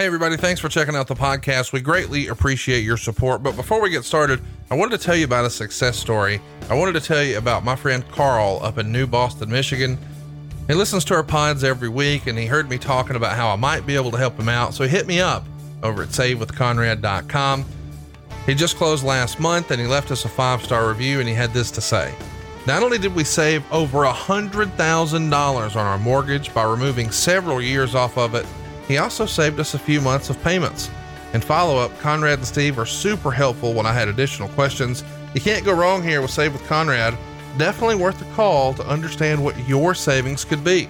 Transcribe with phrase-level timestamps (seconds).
[0.00, 1.72] Hey, everybody, thanks for checking out the podcast.
[1.72, 3.42] We greatly appreciate your support.
[3.42, 4.40] But before we get started,
[4.70, 6.40] I wanted to tell you about a success story.
[6.70, 9.98] I wanted to tell you about my friend Carl up in New Boston, Michigan.
[10.68, 13.56] He listens to our pods every week and he heard me talking about how I
[13.56, 14.72] might be able to help him out.
[14.72, 15.44] So he hit me up
[15.82, 17.64] over at savewithconrad.com.
[18.46, 21.34] He just closed last month and he left us a five star review and he
[21.34, 22.14] had this to say.
[22.68, 28.16] Not only did we save over $100,000 on our mortgage by removing several years off
[28.16, 28.46] of it,
[28.88, 30.90] he also saved us a few months of payments.
[31.34, 35.04] In follow up, Conrad and Steve are super helpful when I had additional questions.
[35.34, 37.16] You can't go wrong here with Save with Conrad.
[37.58, 40.88] Definitely worth a call to understand what your savings could be.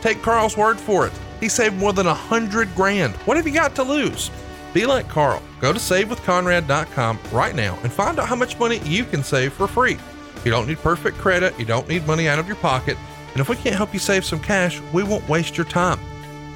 [0.00, 1.12] Take Carl's word for it.
[1.38, 3.14] He saved more than a hundred grand.
[3.26, 4.30] What have you got to lose?
[4.72, 5.42] Be like Carl.
[5.60, 9.66] Go to savewithconrad.com right now and find out how much money you can save for
[9.66, 9.98] free.
[10.44, 12.98] You don't need perfect credit, you don't need money out of your pocket,
[13.32, 15.98] and if we can't help you save some cash, we won't waste your time.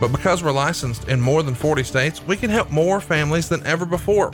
[0.01, 3.67] But because we're licensed in more than 40 states, we can help more families than
[3.67, 4.33] ever before.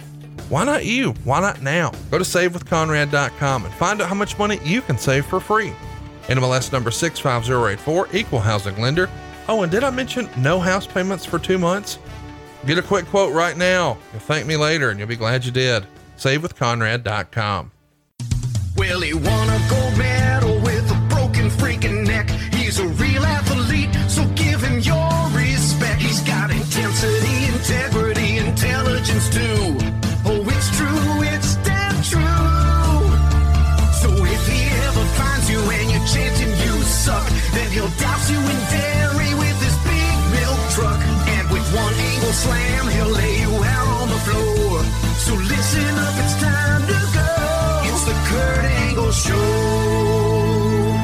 [0.49, 1.13] Why not you?
[1.25, 1.91] Why not now?
[2.11, 5.73] Go to savewithconrad.com and find out how much money you can save for free.
[6.27, 9.09] NMLS number 65084, equal housing lender.
[9.49, 11.99] Oh, and did I mention no house payments for two months?
[12.67, 13.99] Get a quick quote right now.
[14.13, 15.87] You'll thank me later and you'll be glad you did.
[16.17, 17.71] SaveWithConrad.com.
[18.77, 22.29] Well, he won a gold medal with a broken freaking neck.
[22.55, 23.64] He's a real athlete,
[49.15, 50.95] Show.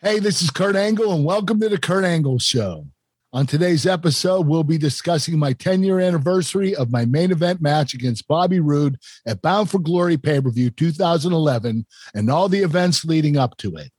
[0.00, 2.86] Hey, this is Kurt Angle, and welcome to the Kurt Angle Show.
[3.32, 7.94] On today's episode, we'll be discussing my 10 year anniversary of my main event match
[7.94, 13.04] against Bobby Roode at Bound for Glory pay per view 2011 and all the events
[13.04, 13.92] leading up to it.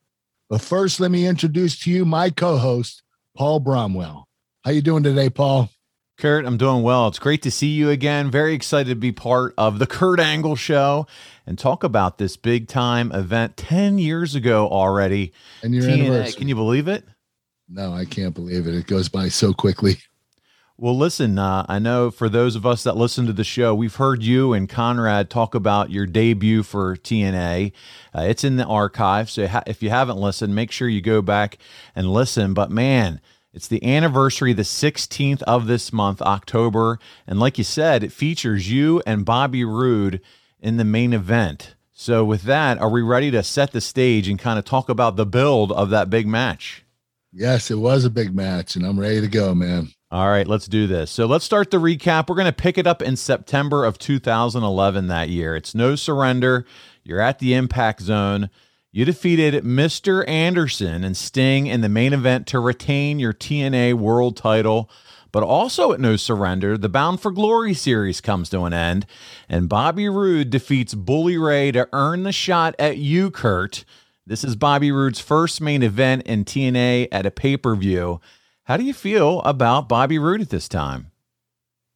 [0.50, 3.04] But first, let me introduce to you my co host,
[3.38, 4.26] Paul Bromwell.
[4.66, 5.70] How you doing today, Paul?
[6.18, 7.10] Kurt, I'm doing well.
[7.10, 8.32] It's great to see you again.
[8.32, 11.08] Very excited to be part of the Kurt Angle Show
[11.46, 15.34] and talk about this big time event 10 years ago already.
[15.62, 15.94] And your TNA.
[16.08, 16.40] anniversary.
[16.40, 17.04] Can you believe it?
[17.68, 18.76] No, I can't believe it.
[18.76, 19.98] It goes by so quickly.
[20.78, 23.96] Well, listen, uh, I know for those of us that listen to the show, we've
[23.96, 27.72] heard you and Conrad talk about your debut for TNA.
[28.14, 29.30] Uh, it's in the archive.
[29.30, 31.58] So if you haven't listened, make sure you go back
[31.96, 32.54] and listen.
[32.54, 33.22] But man,
[33.56, 37.00] it's the anniversary, the 16th of this month, October.
[37.26, 40.20] And like you said, it features you and Bobby Roode
[40.60, 41.76] in the main event.
[41.94, 45.16] So, with that, are we ready to set the stage and kind of talk about
[45.16, 46.84] the build of that big match?
[47.32, 49.94] Yes, it was a big match, and I'm ready to go, man.
[50.12, 51.10] All right, let's do this.
[51.10, 52.28] So let's start the recap.
[52.28, 55.56] We're going to pick it up in September of 2011 that year.
[55.56, 56.66] It's no surrender.
[57.04, 58.50] You're at the impact zone.
[58.96, 60.26] You defeated Mr.
[60.26, 64.90] Anderson and Sting in the main event to retain your TNA world title.
[65.34, 69.06] But also at No Surrender, the Bound for Glory series comes to an end,
[69.50, 73.84] and Bobby Roode defeats Bully Ray to earn the shot at you, Kurt.
[74.26, 78.22] This is Bobby Roode's first main event in TNA at a pay per view.
[78.64, 81.12] How do you feel about Bobby Roode at this time?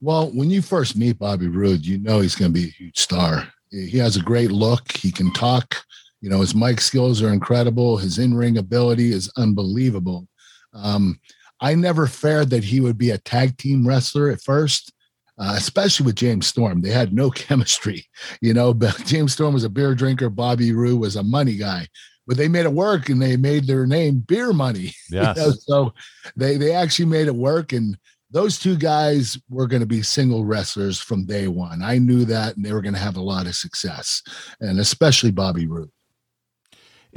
[0.01, 2.99] Well, when you first meet Bobby Roode, you know he's going to be a huge
[2.99, 3.47] star.
[3.71, 4.97] He has a great look.
[4.97, 5.85] He can talk.
[6.21, 7.97] You know, his mic skills are incredible.
[7.97, 10.27] His in ring ability is unbelievable.
[10.73, 11.19] Um,
[11.61, 14.93] I never feared that he would be a tag team wrestler at first,
[15.37, 16.81] uh, especially with James Storm.
[16.81, 18.05] They had no chemistry.
[18.41, 20.29] You know, but James Storm was a beer drinker.
[20.29, 21.87] Bobby Roode was a money guy.
[22.27, 24.93] But they made it work, and they made their name Beer Money.
[25.35, 25.93] You know, so
[26.35, 27.97] they they actually made it work, and
[28.29, 31.81] those two guys were going to be single wrestlers from day one.
[31.81, 34.21] I knew that, and they were going to have a lot of success,
[34.59, 35.89] and especially Bobby Roode.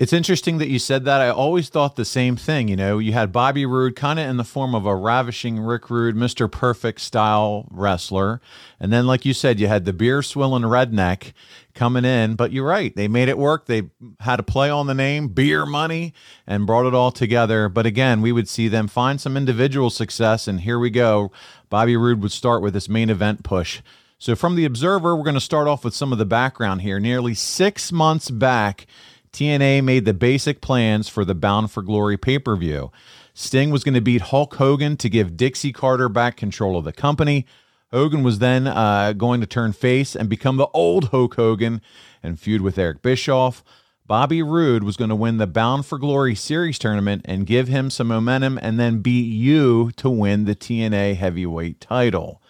[0.02, 1.20] It's interesting that you said that.
[1.20, 2.66] I always thought the same thing.
[2.66, 5.90] You know, you had Bobby Roode kind of in the form of a ravishing Rick
[5.90, 6.50] Rude, Mr.
[6.50, 8.41] Perfect style wrestler.
[8.80, 11.34] And then, like you said, you had the beer swilling redneck
[11.72, 12.34] coming in.
[12.34, 12.92] But you're right.
[12.97, 13.66] They made it work.
[13.66, 16.15] They had a play on the name, beer money,
[16.48, 17.68] and brought it all together.
[17.68, 20.48] But again, we would see them find some individual success.
[20.48, 21.30] And here we go.
[21.71, 23.82] Bobby Roode would start with this main event push.
[24.18, 26.98] So, from the Observer, we're going to start off with some of the background here.
[26.98, 28.86] Nearly six months back,
[29.32, 32.92] TNA made the basic plans for the Bound for Glory pay per view.
[33.34, 36.92] Sting was going to beat Hulk Hogan to give Dixie Carter back control of the
[36.92, 37.46] company.
[37.90, 41.80] Hogan was then uh, going to turn face and become the old Hulk Hogan
[42.22, 43.64] and feud with Eric Bischoff.
[44.06, 47.88] Bobby Roode was going to win the Bound for Glory Series tournament and give him
[47.88, 52.41] some momentum and then beat you to win the TNA heavyweight title.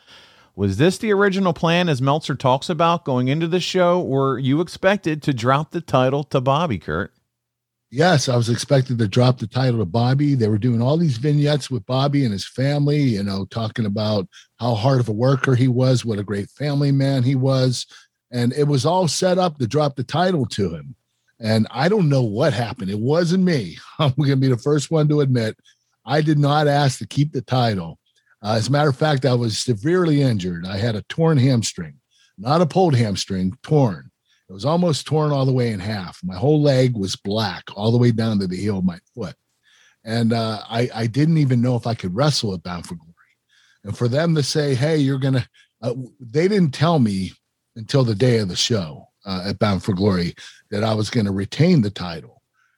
[0.55, 4.61] Was this the original plan, as Meltzer talks about going into the show, Were you
[4.61, 7.13] expected to drop the title to Bobby, Kurt?
[7.91, 10.35] Yes, I was expected to drop the title to Bobby.
[10.35, 14.27] They were doing all these vignettes with Bobby and his family, you know, talking about
[14.59, 17.87] how hard of a worker he was, what a great family man he was.
[18.31, 20.95] And it was all set up to drop the title to him.
[21.39, 22.91] And I don't know what happened.
[22.91, 23.77] It wasn't me.
[23.99, 25.57] I'm going to be the first one to admit
[26.07, 27.99] I did not ask to keep the title.
[28.43, 30.67] Uh, as a matter of fact, I was severely injured.
[30.67, 32.01] I had a torn hamstring,
[32.37, 34.11] not a pulled hamstring, torn.
[34.49, 36.19] It was almost torn all the way in half.
[36.25, 39.35] My whole leg was black all the way down to the heel of my foot.
[40.05, 43.13] And uh, I, I didn't even know if I could wrestle at Bound for Glory.
[43.85, 45.49] And for them to say, hey, you're going to,
[45.81, 47.33] uh, they didn't tell me
[47.77, 50.35] until the day of the show uh, at Bound for Glory
[50.71, 52.32] that I was going to retain the title.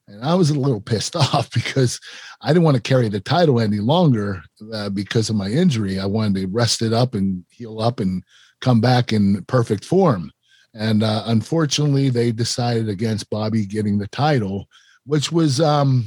[0.07, 2.01] And I was a little pissed off because
[2.41, 4.43] I didn't want to carry the title any longer
[4.73, 5.99] uh, because of my injury.
[5.99, 8.23] I wanted to rest it up and heal up and
[8.61, 10.31] come back in perfect form.
[10.75, 14.67] And uh, unfortunately, they decided against Bobby getting the title,
[15.07, 16.07] which was um,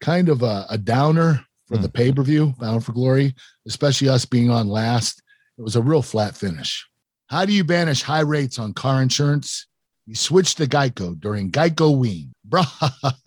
[0.00, 1.82] kind of a, a downer for mm.
[1.82, 3.34] the pay per view, Bound for Glory,
[3.66, 5.22] especially us being on last.
[5.58, 6.86] It was a real flat finish.
[7.28, 9.66] How do you banish high rates on car insurance?
[10.06, 12.32] You switch to Geico during Geico Ween.
[12.48, 12.66] Bruh,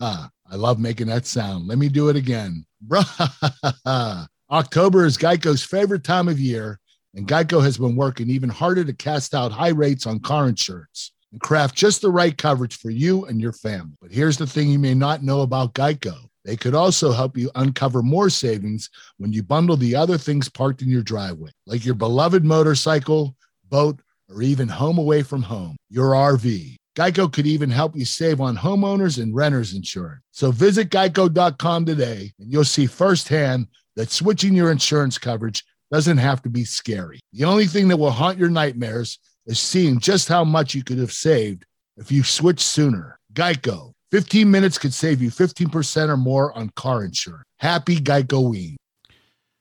[0.00, 1.68] I love making that sound.
[1.68, 2.64] Let me do it again.
[2.86, 4.26] Bruh.
[4.50, 6.80] October is Geico's favorite time of year,
[7.14, 11.12] and Geico has been working even harder to cast out high rates on car insurance
[11.32, 13.96] and craft just the right coverage for you and your family.
[14.00, 16.16] But here's the thing you may not know about Geico.
[16.44, 18.88] They could also help you uncover more savings
[19.18, 23.36] when you bundle the other things parked in your driveway, like your beloved motorcycle,
[23.68, 24.00] boat,
[24.30, 26.76] or even home away from home, your RV.
[26.96, 30.22] Geico could even help you save on homeowners and renters insurance.
[30.32, 36.42] So visit geico.com today and you'll see firsthand that switching your insurance coverage doesn't have
[36.42, 37.20] to be scary.
[37.32, 40.98] The only thing that will haunt your nightmares is seeing just how much you could
[40.98, 41.64] have saved
[41.96, 43.18] if you switched sooner.
[43.32, 43.92] Geico.
[44.10, 47.44] 15 minutes could save you 15% or more on car insurance.
[47.58, 48.76] Happy Geico Ween.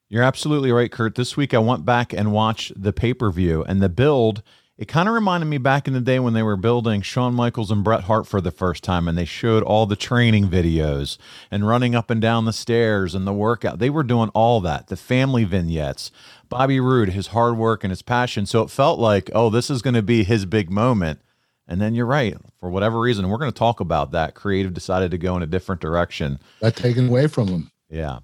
[0.09, 1.15] You're absolutely right, Kurt.
[1.15, 4.41] This week I went back and watched the pay per view, and the build
[4.79, 7.69] it kind of reminded me back in the day when they were building Shawn Michaels
[7.69, 11.17] and Bret Hart for the first time and they showed all the training videos
[11.51, 13.79] and running up and down the stairs and the workout.
[13.79, 16.13] They were doing all that, the family vignettes,
[16.47, 18.45] Bobby Roode, his hard work and his passion.
[18.45, 21.19] So it felt like, oh, this is going to be his big moment.
[21.67, 22.37] And then you're right.
[22.61, 24.33] For whatever reason, we're going to talk about that.
[24.33, 26.39] Creative decided to go in a different direction.
[26.61, 27.71] That taken away from him.
[27.89, 28.19] Yeah.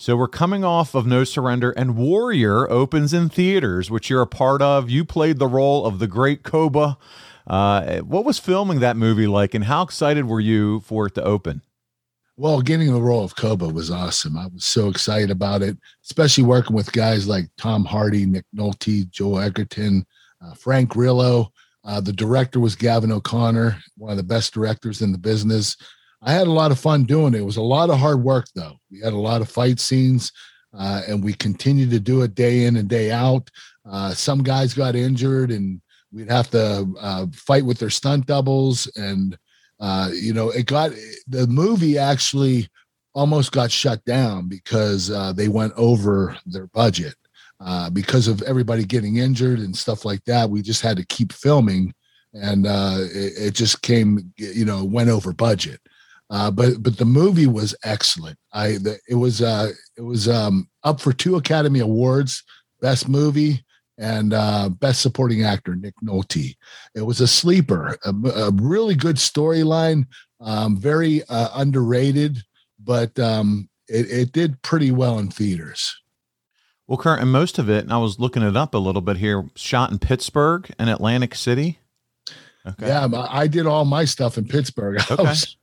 [0.00, 4.26] So we're coming off of No Surrender, and Warrior opens in theaters, which you're a
[4.26, 4.88] part of.
[4.88, 6.96] You played the role of the Great Koba.
[7.46, 11.22] Uh, what was filming that movie like, and how excited were you for it to
[11.22, 11.60] open?
[12.38, 14.38] Well, getting the role of Koba was awesome.
[14.38, 19.10] I was so excited about it, especially working with guys like Tom Hardy, Nick Nolte,
[19.10, 20.06] Joel Edgerton,
[20.42, 21.52] uh, Frank Grillo.
[21.84, 25.76] Uh, the director was Gavin O'Connor, one of the best directors in the business.
[26.22, 27.38] I had a lot of fun doing it.
[27.38, 28.78] It was a lot of hard work, though.
[28.90, 30.32] We had a lot of fight scenes,
[30.76, 33.48] uh, and we continued to do it day in and day out.
[33.90, 35.80] Uh, some guys got injured, and
[36.12, 38.86] we'd have to uh, fight with their stunt doubles.
[38.96, 39.38] And,
[39.80, 40.92] uh, you know, it got
[41.26, 42.68] the movie actually
[43.14, 47.14] almost got shut down because uh, they went over their budget.
[47.62, 51.32] Uh, because of everybody getting injured and stuff like that, we just had to keep
[51.32, 51.92] filming,
[52.34, 55.80] and it, it just came, you know, went over budget.
[56.30, 58.38] Uh, but but the movie was excellent.
[58.52, 62.44] I the, it was uh, it was um, up for two Academy Awards:
[62.80, 63.64] Best Movie
[63.98, 65.74] and uh, Best Supporting Actor.
[65.74, 66.54] Nick Nolte.
[66.94, 70.06] It was a sleeper, a, a really good storyline,
[70.40, 72.38] um, very uh, underrated,
[72.78, 76.00] but um, it, it did pretty well in theaters.
[76.86, 79.16] Well, Kurt, and most of it, and I was looking it up a little bit
[79.16, 81.79] here, shot in Pittsburgh and Atlantic City.
[82.66, 82.86] Okay.
[82.88, 85.00] Yeah, I did all my stuff in Pittsburgh.
[85.10, 85.22] Okay.
[85.22, 85.56] Was,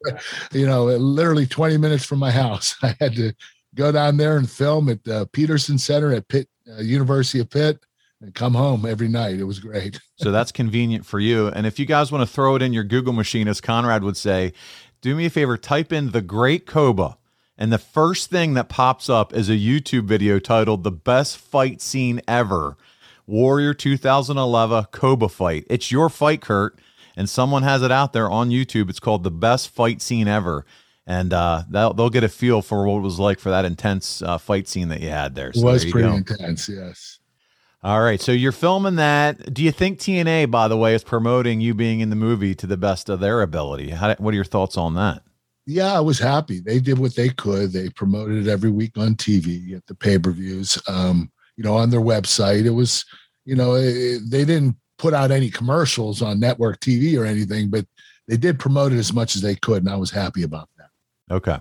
[0.51, 2.75] you know, literally 20 minutes from my house.
[2.83, 3.33] I had to
[3.75, 7.79] go down there and film at the Petersen Center at Pitt uh, University of Pitt
[8.21, 9.39] and come home every night.
[9.39, 9.99] It was great.
[10.17, 11.47] so that's convenient for you.
[11.47, 14.17] And if you guys want to throw it in your Google machine, as Conrad would
[14.17, 14.53] say,
[15.01, 17.17] do me a favor, type in the Great Koba.
[17.57, 21.81] And the first thing that pops up is a YouTube video titled The Best Fight
[21.81, 22.75] Scene Ever
[23.25, 25.65] Warrior 2011 Koba Fight.
[25.69, 26.77] It's your fight, Kurt
[27.17, 28.89] and someone has it out there on YouTube.
[28.89, 30.65] It's called the best fight scene ever,
[31.05, 34.21] and uh, they'll, they'll get a feel for what it was like for that intense
[34.21, 35.51] uh, fight scene that you had there.
[35.51, 36.15] So it was pretty go.
[36.15, 37.19] intense, yes.
[37.83, 38.19] All right.
[38.19, 39.53] So you're filming that.
[39.53, 42.67] Do you think TNA, by the way, is promoting you being in the movie to
[42.67, 43.91] the best of their ability?
[43.91, 45.21] How, what are your thoughts on that?
[45.65, 46.59] Yeah, I was happy.
[46.59, 47.71] They did what they could.
[47.71, 50.81] They promoted it every week on TV at the pay per views.
[50.87, 52.65] Um, you know, on their website.
[52.65, 53.05] It was,
[53.45, 57.85] you know, it, they didn't put out any commercials on network TV or anything, but
[58.27, 60.89] they did promote it as much as they could, and I was happy about that.
[61.33, 61.59] Okay.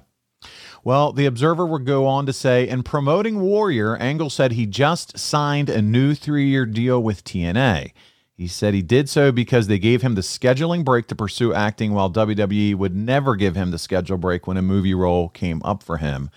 [0.84, 5.18] Well, the Observer would go on to say, in promoting Warrior, Angle said he just
[5.18, 7.92] signed a new three year deal with TNA.
[8.36, 11.92] He said he did so because they gave him the scheduling break to pursue acting,
[11.92, 15.82] while WWE would never give him the schedule break when a movie role came up
[15.82, 16.30] for him.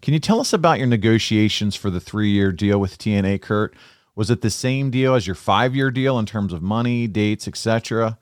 [0.00, 3.76] Can you tell us about your negotiations for the three year deal with TNA, Kurt?
[4.14, 7.48] Was it the same deal as your five year deal in terms of money, dates,
[7.48, 8.18] etc.?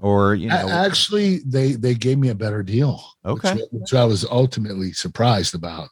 [0.00, 3.02] Or you know, actually, they they gave me a better deal.
[3.24, 5.88] Okay, which, which I was ultimately surprised about.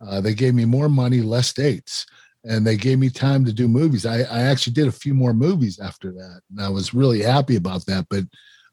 [0.00, 2.04] Uh, they gave me more money, less dates,
[2.44, 4.04] and they gave me time to do movies.
[4.04, 7.56] I, I actually did a few more movies after that, and I was really happy
[7.56, 8.06] about that.
[8.10, 8.24] But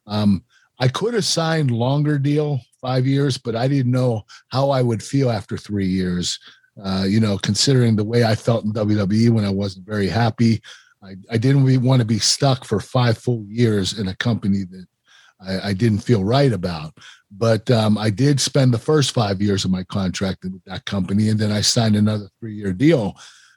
[0.05, 0.43] um,
[0.79, 5.01] I could have signed longer deal, five years, but I didn't know how I would
[5.01, 6.37] feel after three years.
[6.81, 10.61] Uh, you know, considering the way I felt in WWE when I wasn't very happy,
[11.03, 14.63] I, I didn't really want to be stuck for five full years in a company
[14.71, 14.85] that
[15.45, 16.93] I, I didn't feel right about.
[17.31, 21.29] But um, I did spend the first five years of my contract with that company,
[21.29, 23.15] and then I signed another three-year deal.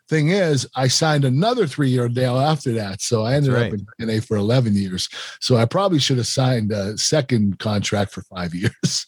[0.09, 3.73] Thing is, I signed another three-year deal after that, so I ended right.
[3.73, 5.09] up in NA for eleven years.
[5.41, 9.07] So I probably should have signed a second contract for five years.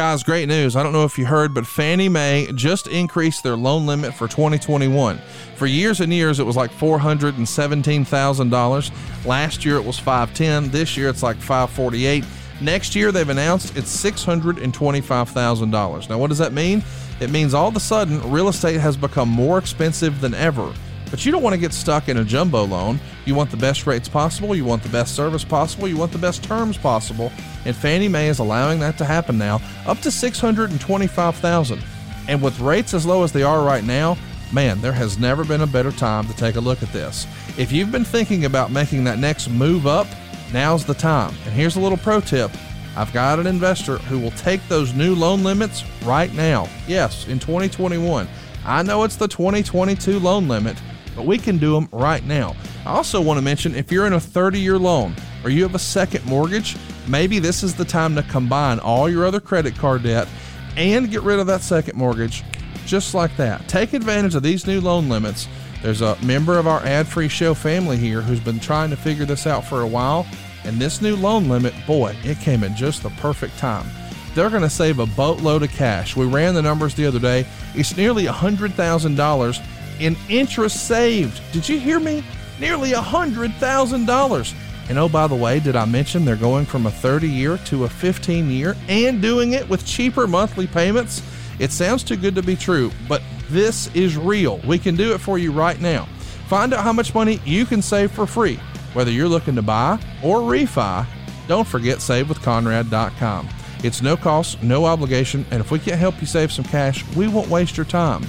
[0.00, 0.76] Guys, great news.
[0.76, 4.26] I don't know if you heard, but Fannie Mae just increased their loan limit for
[4.26, 5.18] 2021.
[5.56, 9.26] For years and years, it was like $417,000.
[9.26, 10.70] Last year, it was 510.
[10.70, 12.24] This year, it's like 548.
[12.62, 16.08] Next year, they've announced it's $625,000.
[16.08, 16.82] Now, what does that mean?
[17.20, 20.72] It means all of a sudden, real estate has become more expensive than ever.
[21.10, 23.00] But you don't want to get stuck in a jumbo loan.
[23.24, 26.18] You want the best rates possible, you want the best service possible, you want the
[26.18, 27.32] best terms possible,
[27.64, 31.82] and Fannie Mae is allowing that to happen now, up to 625,000.
[32.28, 34.16] And with rates as low as they are right now,
[34.52, 37.26] man, there has never been a better time to take a look at this.
[37.58, 40.06] If you've been thinking about making that next move up,
[40.52, 41.34] now's the time.
[41.44, 42.50] And here's a little pro tip.
[42.96, 46.68] I've got an investor who will take those new loan limits right now.
[46.88, 48.28] Yes, in 2021.
[48.64, 50.76] I know it's the 2022 loan limit,
[51.20, 52.56] but we can do them right now.
[52.86, 55.74] I also want to mention if you're in a 30 year loan or you have
[55.74, 60.02] a second mortgage, maybe this is the time to combine all your other credit card
[60.02, 60.26] debt
[60.78, 62.42] and get rid of that second mortgage
[62.86, 63.68] just like that.
[63.68, 65.46] Take advantage of these new loan limits.
[65.82, 69.26] There's a member of our ad free show family here who's been trying to figure
[69.26, 70.26] this out for a while,
[70.64, 73.86] and this new loan limit, boy, it came at just the perfect time.
[74.34, 76.16] They're going to save a boatload of cash.
[76.16, 77.46] We ran the numbers the other day.
[77.74, 79.62] It's nearly $100,000
[80.00, 81.40] in interest saved.
[81.52, 82.24] Did you hear me?
[82.58, 84.54] Nearly $100,000.
[84.88, 87.84] And oh, by the way, did I mention they're going from a 30 year to
[87.84, 91.22] a 15 year and doing it with cheaper monthly payments?
[91.60, 94.58] It sounds too good to be true, but this is real.
[94.66, 96.06] We can do it for you right now.
[96.48, 98.58] Find out how much money you can save for free,
[98.92, 101.06] whether you're looking to buy or refi.
[101.46, 103.48] Don't forget savewithconrad.com.
[103.84, 107.28] It's no cost, no obligation, and if we can't help you save some cash, we
[107.28, 108.26] won't waste your time.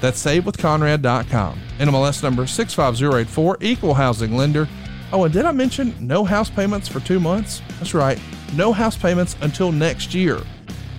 [0.00, 1.60] That's savewithconrad.com.
[1.78, 4.68] NMLS number 65084, equal housing lender.
[5.12, 7.62] Oh, and did I mention no house payments for two months?
[7.78, 8.20] That's right,
[8.54, 10.40] no house payments until next year.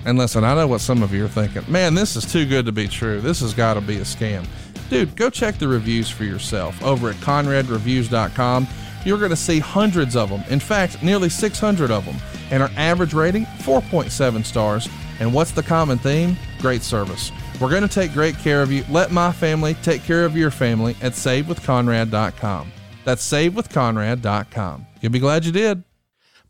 [0.06, 1.64] And listen, I know what some of you are thinking.
[1.68, 3.22] Man, this is too good to be true.
[3.22, 4.46] This has got to be a scam.
[4.90, 8.68] Dude, go check the reviews for yourself over at conradreviews.com.
[9.06, 10.44] You're going to see hundreds of them.
[10.50, 12.18] In fact, nearly 600 of them.
[12.52, 14.90] And our average rating, 4.7 stars.
[15.20, 16.36] And what's the common theme?
[16.60, 17.32] Great service.
[17.62, 18.84] We're going to take great care of you.
[18.90, 22.72] Let my family take care of your family at savewithconrad.com.
[23.06, 24.88] That's savewithconrad.com.
[25.00, 25.84] You'll be glad you did.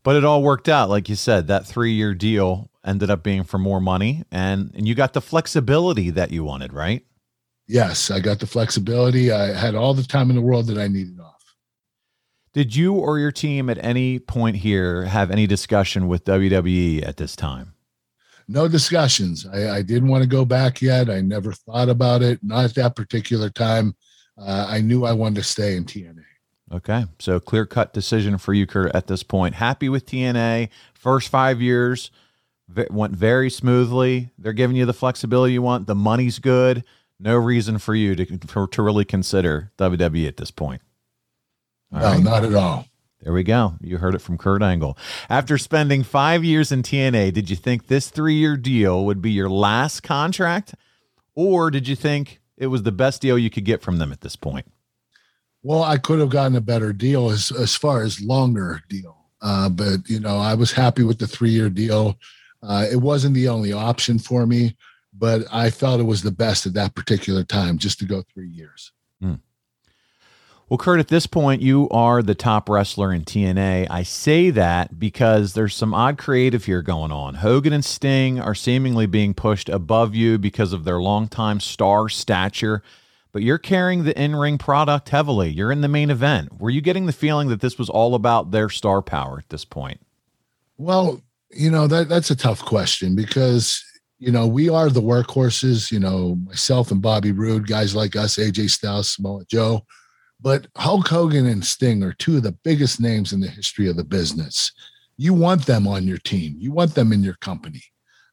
[0.04, 1.48] But it all worked out, like you said.
[1.48, 6.08] That three-year deal ended up being for more money, and and you got the flexibility
[6.08, 7.04] that you wanted, right?
[7.68, 9.30] Yes, I got the flexibility.
[9.30, 11.54] I had all the time in the world that I needed off.
[12.54, 17.18] Did you or your team at any point here have any discussion with WWE at
[17.18, 17.71] this time?
[18.48, 19.46] No discussions.
[19.46, 21.10] I, I didn't want to go back yet.
[21.10, 22.40] I never thought about it.
[22.42, 23.94] Not at that particular time.
[24.38, 26.24] Uh, I knew I wanted to stay in TNA.
[26.72, 27.04] Okay.
[27.18, 29.54] So clear cut decision for you, Kurt, at this point.
[29.54, 30.70] Happy with TNA.
[30.94, 32.10] First five years
[32.90, 34.30] went very smoothly.
[34.38, 35.86] They're giving you the flexibility you want.
[35.86, 36.84] The money's good.
[37.18, 40.82] No reason for you to, for, to really consider WWE at this point.
[41.92, 42.22] All no, right?
[42.22, 42.86] not at all.
[43.22, 43.74] There we go.
[43.80, 44.98] You heard it from Kurt Angle.
[45.30, 49.30] After spending five years in TNA, did you think this three year deal would be
[49.30, 50.74] your last contract?
[51.34, 54.22] Or did you think it was the best deal you could get from them at
[54.22, 54.66] this point?
[55.62, 59.68] Well, I could have gotten a better deal as as far as longer deal, uh,
[59.68, 62.18] but you know, I was happy with the three year deal.
[62.60, 64.76] Uh, it wasn't the only option for me,
[65.12, 68.48] but I felt it was the best at that particular time, just to go three
[68.48, 68.90] years.
[70.72, 73.88] Well, Kurt, at this point, you are the top wrestler in TNA.
[73.90, 77.34] I say that because there's some odd creative here going on.
[77.34, 82.82] Hogan and Sting are seemingly being pushed above you because of their longtime star stature,
[83.32, 85.50] but you're carrying the in ring product heavily.
[85.50, 86.58] You're in the main event.
[86.58, 89.66] Were you getting the feeling that this was all about their star power at this
[89.66, 90.00] point?
[90.78, 93.84] Well, you know that that's a tough question because
[94.18, 95.92] you know we are the workhorses.
[95.92, 99.84] You know myself and Bobby Roode, guys like us, AJ Styles, Samoa Joe,
[100.42, 103.96] but Hulk Hogan and Sting are two of the biggest names in the history of
[103.96, 104.72] the business.
[105.16, 106.56] You want them on your team.
[106.58, 107.82] You want them in your company.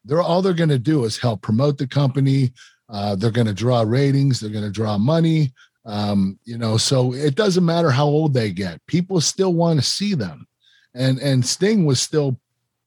[0.04, 2.52] They're all they're going to do is help promote the company.
[2.88, 4.40] Uh, they're going to draw ratings.
[4.40, 5.52] They're going to draw money.
[5.86, 8.84] Um, you know, so it doesn't matter how old they get.
[8.86, 10.46] People still want to see them,
[10.94, 12.38] and and Sting was still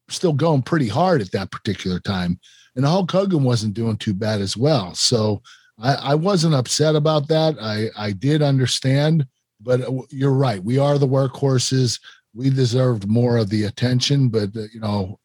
[0.10, 2.39] still going pretty hard at that particular time.
[2.75, 4.94] And Hulk Hogan wasn't doing too bad as well.
[4.94, 5.42] So
[5.82, 7.56] I, I wasn't upset about that.
[7.60, 9.25] I, I did understand,
[9.62, 10.63] but uh, you're right.
[10.63, 12.00] We are the workhorses.
[12.36, 15.20] We deserved more of the attention, but uh, you know,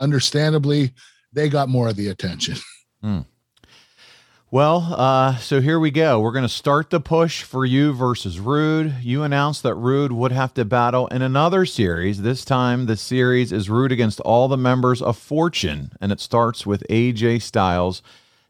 [0.00, 0.92] understandably,
[1.32, 2.56] they got more of the attention.
[4.50, 6.20] Well, uh, so here we go.
[6.20, 8.94] We're going to start the push for you versus Roode.
[9.02, 12.22] You announced that Roode would have to battle in another series.
[12.22, 16.64] This time, the series is Roode against all the members of Fortune, and it starts
[16.64, 18.02] with AJ Styles.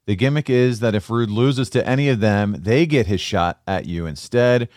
[0.06, 3.60] The gimmick is that if Roode loses to any of them, they get his shot
[3.66, 4.68] at you instead.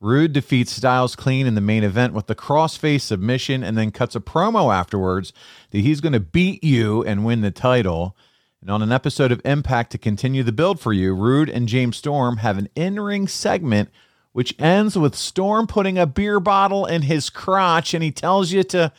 [0.00, 4.16] Roode defeats Styles clean in the main event with the crossface submission and then cuts
[4.16, 5.32] a promo afterwards
[5.70, 8.16] that he's going to beat you and win the title.
[8.60, 11.96] And on an episode of Impact to continue the build for you, Roode and James
[11.96, 13.90] Storm have an in ring segment
[14.32, 18.62] which ends with Storm putting a beer bottle in his crotch and he tells you
[18.62, 18.92] to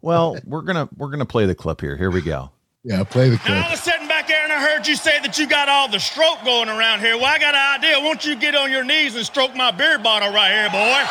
[0.00, 1.96] well, we're gonna we're gonna play the clip here.
[1.96, 2.50] Here we go.
[2.86, 3.66] Yeah, play the And clip.
[3.66, 5.98] I was sitting back there and I heard you say that you got all the
[5.98, 7.16] stroke going around here.
[7.16, 7.98] Well, I got an idea.
[7.98, 11.02] Won't you get on your knees and stroke my beer bottle right here, boy?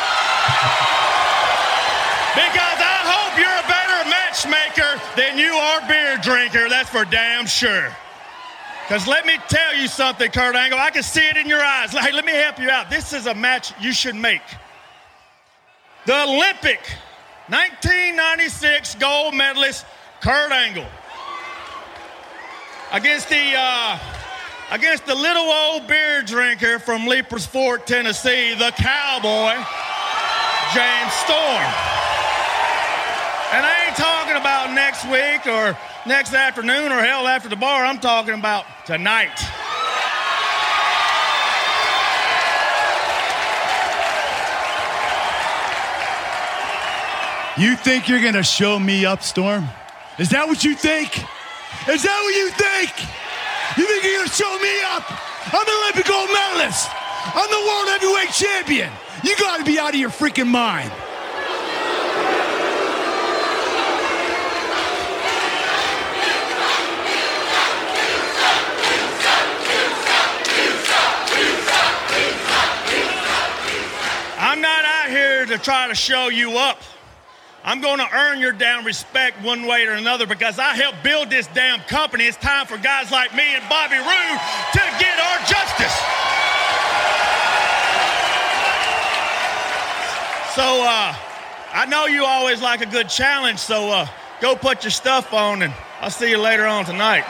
[2.32, 4.88] Because I hope you're a better matchmaker
[5.20, 6.70] than you are beer drinker.
[6.70, 7.94] That's for damn sure.
[8.88, 10.78] Because let me tell you something, Kurt Angle.
[10.78, 11.92] I can see it in your eyes.
[11.92, 12.88] Hey, let me help you out.
[12.88, 14.40] This is a match you should make.
[16.06, 16.80] The Olympic
[17.48, 19.84] 1996 gold medalist,
[20.22, 20.86] Kurt Angle
[22.92, 23.98] against the uh,
[24.70, 29.54] against the little old beer drinker from Leiper's Fork, Tennessee, the cowboy,
[30.74, 31.66] James Storm.
[33.52, 37.84] And I ain't talking about next week or next afternoon or hell after the bar.
[37.84, 39.38] I'm talking about tonight.
[47.58, 49.66] You think you're gonna show me up, Storm?
[50.18, 51.24] Is that what you think?
[51.88, 52.90] Is that what you think?
[53.78, 55.04] You think you're gonna show me up?
[55.52, 56.88] I'm an Olympic gold medalist.
[57.34, 58.90] I'm the world heavyweight champion.
[59.22, 60.90] You gotta be out of your freaking mind.
[74.38, 76.75] I'm not out here to try to show you up.
[77.66, 81.30] I'm going to earn your damn respect one way or another because I helped build
[81.30, 82.22] this damn company.
[82.22, 84.40] It's time for guys like me and Bobby Roode
[84.72, 85.96] to get our justice.
[90.54, 91.12] So, uh,
[91.74, 94.06] I know you always like a good challenge, so uh,
[94.40, 97.24] go put your stuff on and I'll see you later on tonight.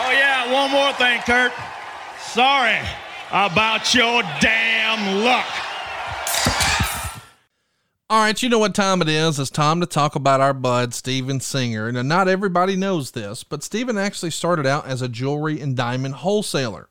[0.00, 1.52] Oh, yeah, one more thing, Kurt.
[2.18, 2.80] Sorry
[3.30, 5.46] about your damn luck.
[8.10, 9.38] All right, you know what time it is.
[9.38, 11.90] It's time to talk about our bud, Steven Singer.
[11.90, 16.16] Now, not everybody knows this, but Steven actually started out as a jewelry and diamond
[16.16, 16.90] wholesaler.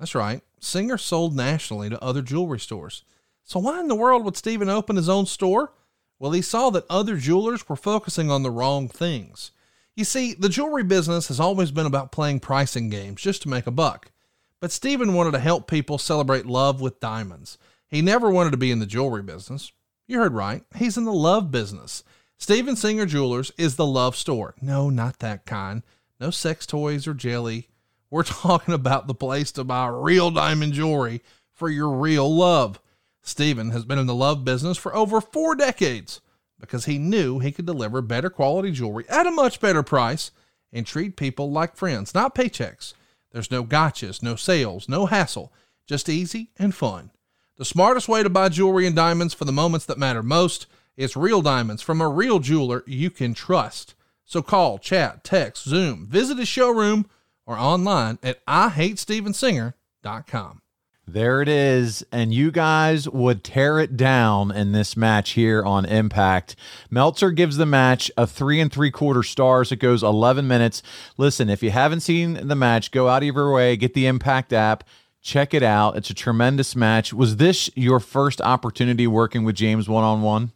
[0.00, 0.42] That's right.
[0.58, 3.04] Singer sold nationally to other jewelry stores.
[3.44, 5.72] So why in the world would Steven open his own store?
[6.18, 9.52] Well, he saw that other jewelers were focusing on the wrong things.
[9.94, 13.68] You see, the jewelry business has always been about playing pricing games just to make
[13.68, 14.10] a buck.
[14.60, 17.58] But Steven wanted to help people celebrate love with diamonds.
[17.88, 19.72] He never wanted to be in the jewelry business.
[20.06, 20.62] You heard right.
[20.76, 22.02] He's in the love business.
[22.38, 24.54] Steven Singer Jewelers is the love store.
[24.60, 25.82] No, not that kind.
[26.20, 27.68] No sex toys or jelly.
[28.10, 32.80] We're talking about the place to buy real diamond jewelry for your real love.
[33.22, 36.20] Steven has been in the love business for over four decades
[36.60, 40.30] because he knew he could deliver better quality jewelry at a much better price
[40.72, 42.94] and treat people like friends, not paychecks.
[43.36, 45.52] There's no gotchas, no sales, no hassle,
[45.86, 47.10] just easy and fun.
[47.58, 51.18] The smartest way to buy jewelry and diamonds for the moments that matter most is
[51.18, 53.94] real diamonds from a real jeweler you can trust.
[54.24, 57.10] So call, chat, text, Zoom, visit his showroom,
[57.44, 60.62] or online at IHateStevenSinger.com.
[61.08, 62.04] There it is.
[62.10, 66.56] And you guys would tear it down in this match here on Impact.
[66.90, 69.70] Meltzer gives the match a three and three quarter stars.
[69.70, 70.82] It goes 11 minutes.
[71.16, 74.52] Listen, if you haven't seen the match, go out of your way, get the Impact
[74.52, 74.82] app,
[75.22, 75.96] check it out.
[75.96, 77.12] It's a tremendous match.
[77.12, 80.50] Was this your first opportunity working with James one on one?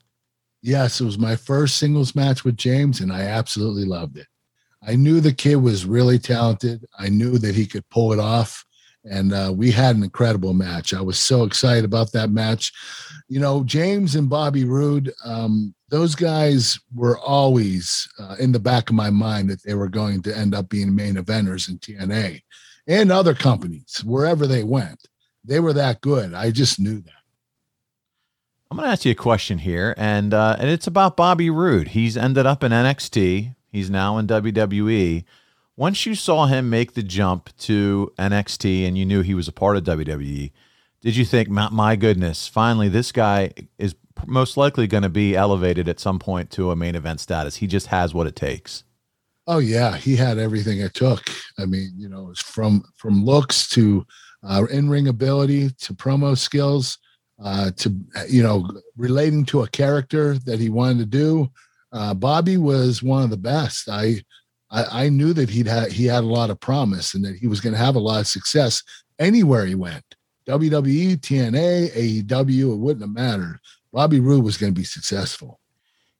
[0.62, 4.26] Yes, it was my first singles match with James, and I absolutely loved it.
[4.82, 6.84] I knew the kid was really talented.
[6.98, 8.64] I knew that he could pull it off
[9.04, 10.92] and uh, we had an incredible match.
[10.92, 12.72] I was so excited about that match.
[13.28, 18.90] You know, James and Bobby Roode, um, those guys were always uh, in the back
[18.90, 22.42] of my mind that they were going to end up being main eventers in TNA
[22.86, 25.08] and other companies, wherever they went.
[25.44, 26.34] They were that good.
[26.34, 27.12] I just knew that.
[28.70, 31.88] I'm going to ask you a question here, and uh, and it's about Bobby Roode.
[31.88, 33.56] He's ended up in NXT.
[33.66, 35.24] He's now in WWE
[35.80, 39.52] once you saw him make the jump to NXT and you knew he was a
[39.52, 40.52] part of WWE,
[41.00, 43.94] did you think, my goodness, finally this guy is
[44.26, 47.56] most likely going to be elevated at some point to a main event status?
[47.56, 48.84] He just has what it takes.
[49.46, 51.30] Oh yeah, he had everything it took.
[51.58, 54.06] I mean, you know, from from looks to
[54.46, 56.98] uh, in ring ability to promo skills
[57.42, 57.96] uh, to
[58.28, 61.50] you know relating to a character that he wanted to do.
[61.90, 63.88] Uh, Bobby was one of the best.
[63.88, 64.20] I
[64.70, 67.46] I, I knew that he'd had he had a lot of promise and that he
[67.46, 68.82] was going to have a lot of success
[69.18, 70.04] anywhere he went.
[70.46, 73.60] WWE, TNA, AEW, it wouldn't have mattered.
[73.92, 75.60] Bobby Roode was going to be successful.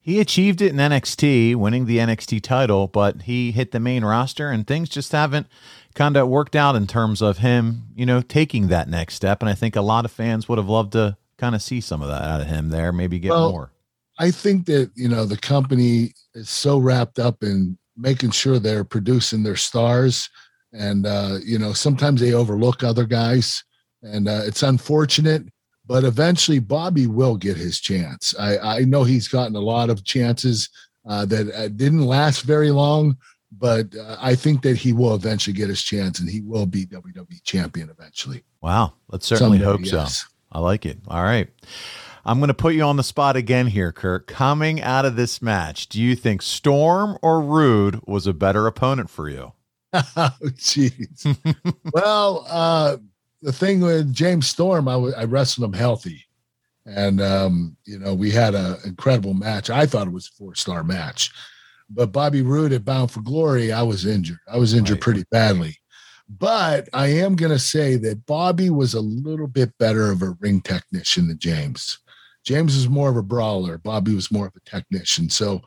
[0.03, 4.51] He achieved it in NXT, winning the NXT title, but he hit the main roster
[4.51, 5.47] and things just haven't
[5.95, 9.43] kind of worked out in terms of him, you know, taking that next step.
[9.43, 12.01] And I think a lot of fans would have loved to kind of see some
[12.03, 13.73] of that out of him there, maybe get well, more.
[14.19, 18.85] I think that, you know, the company is so wrapped up in making sure they're
[18.85, 20.29] producing their stars.
[20.73, 23.63] And, uh, you know, sometimes they overlook other guys.
[24.03, 25.45] And uh, it's unfortunate,
[25.87, 28.35] but eventually Bobby will get his chance.
[28.39, 30.69] I, I know he's gotten a lot of chances
[31.09, 33.17] uh, that uh, didn't last very long,
[33.53, 36.87] but uh, I think that he will eventually get his chance and he will be
[36.87, 38.45] WWE champion eventually.
[38.63, 38.95] Wow.
[39.09, 40.19] Let's certainly Someday, hope yes.
[40.19, 40.27] so.
[40.53, 40.99] I like it.
[41.09, 41.49] All right.
[42.25, 44.27] I'm going to put you on the spot again here, Kirk.
[44.27, 49.11] Coming out of this match, do you think Storm or Roode was a better opponent
[49.11, 49.53] for you?
[49.93, 51.37] oh, jeez.
[51.93, 52.97] well, uh,
[53.43, 56.25] the thing with James Storm, I, w- I wrestled him healthy.
[56.87, 59.71] And, um, you know, we had an incredible match.
[59.71, 61.31] I thought it was a four star match.
[61.89, 64.39] But Bobby Roode at Bound for Glory, I was injured.
[64.51, 65.03] I was injured right.
[65.03, 65.77] pretty badly.
[66.39, 70.37] But I am going to say that Bobby was a little bit better of a
[70.41, 71.99] ring technician than James.
[72.45, 73.79] James is more of a brawler.
[73.79, 75.29] Bobby was more of a technician.
[75.29, 75.63] So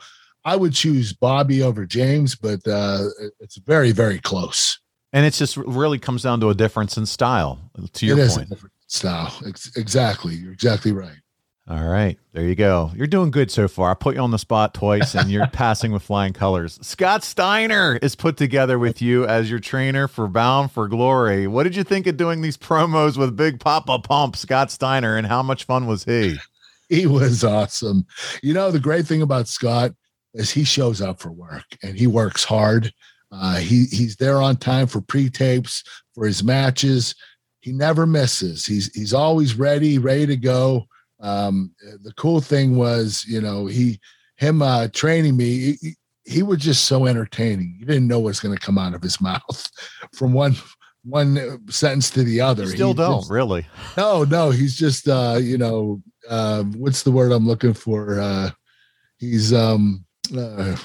[0.45, 3.05] I would choose Bobby over James, but uh,
[3.39, 4.79] it's very, very close.
[5.13, 7.59] And it just really comes down to a difference in style.
[7.93, 8.51] To your point,
[8.87, 9.33] style.
[9.75, 10.35] exactly.
[10.35, 11.17] You're exactly right.
[11.65, 12.91] All right, there you go.
[12.93, 13.91] You're doing good so far.
[13.91, 16.77] I put you on the spot twice, and you're passing with flying colors.
[16.81, 21.47] Scott Steiner is put together with you as your trainer for Bound for Glory.
[21.47, 25.25] What did you think of doing these promos with Big Papa Pump, Scott Steiner, and
[25.25, 26.37] how much fun was he?
[26.93, 28.05] He was awesome.
[28.41, 29.91] You know, the great thing about Scott
[30.33, 32.91] is he shows up for work and he works hard.
[33.31, 37.15] Uh, he he's there on time for pre-tapes for his matches.
[37.61, 38.65] He never misses.
[38.65, 40.85] He's he's always ready, ready to go.
[41.19, 41.71] Um,
[42.03, 43.99] the cool thing was, you know, he
[44.37, 45.77] him uh, training me.
[45.81, 47.75] He, he was just so entertaining.
[47.79, 49.69] You didn't know what's going to come out of his mouth
[50.13, 50.55] from one
[51.03, 52.63] one sentence to the other.
[52.63, 53.65] You still he don't just, really.
[53.97, 54.51] No, no.
[54.51, 58.19] He's just uh, you know uh, what's the word I'm looking for?
[58.19, 58.51] Uh,
[59.17, 60.05] he's um,
[60.35, 60.75] uh,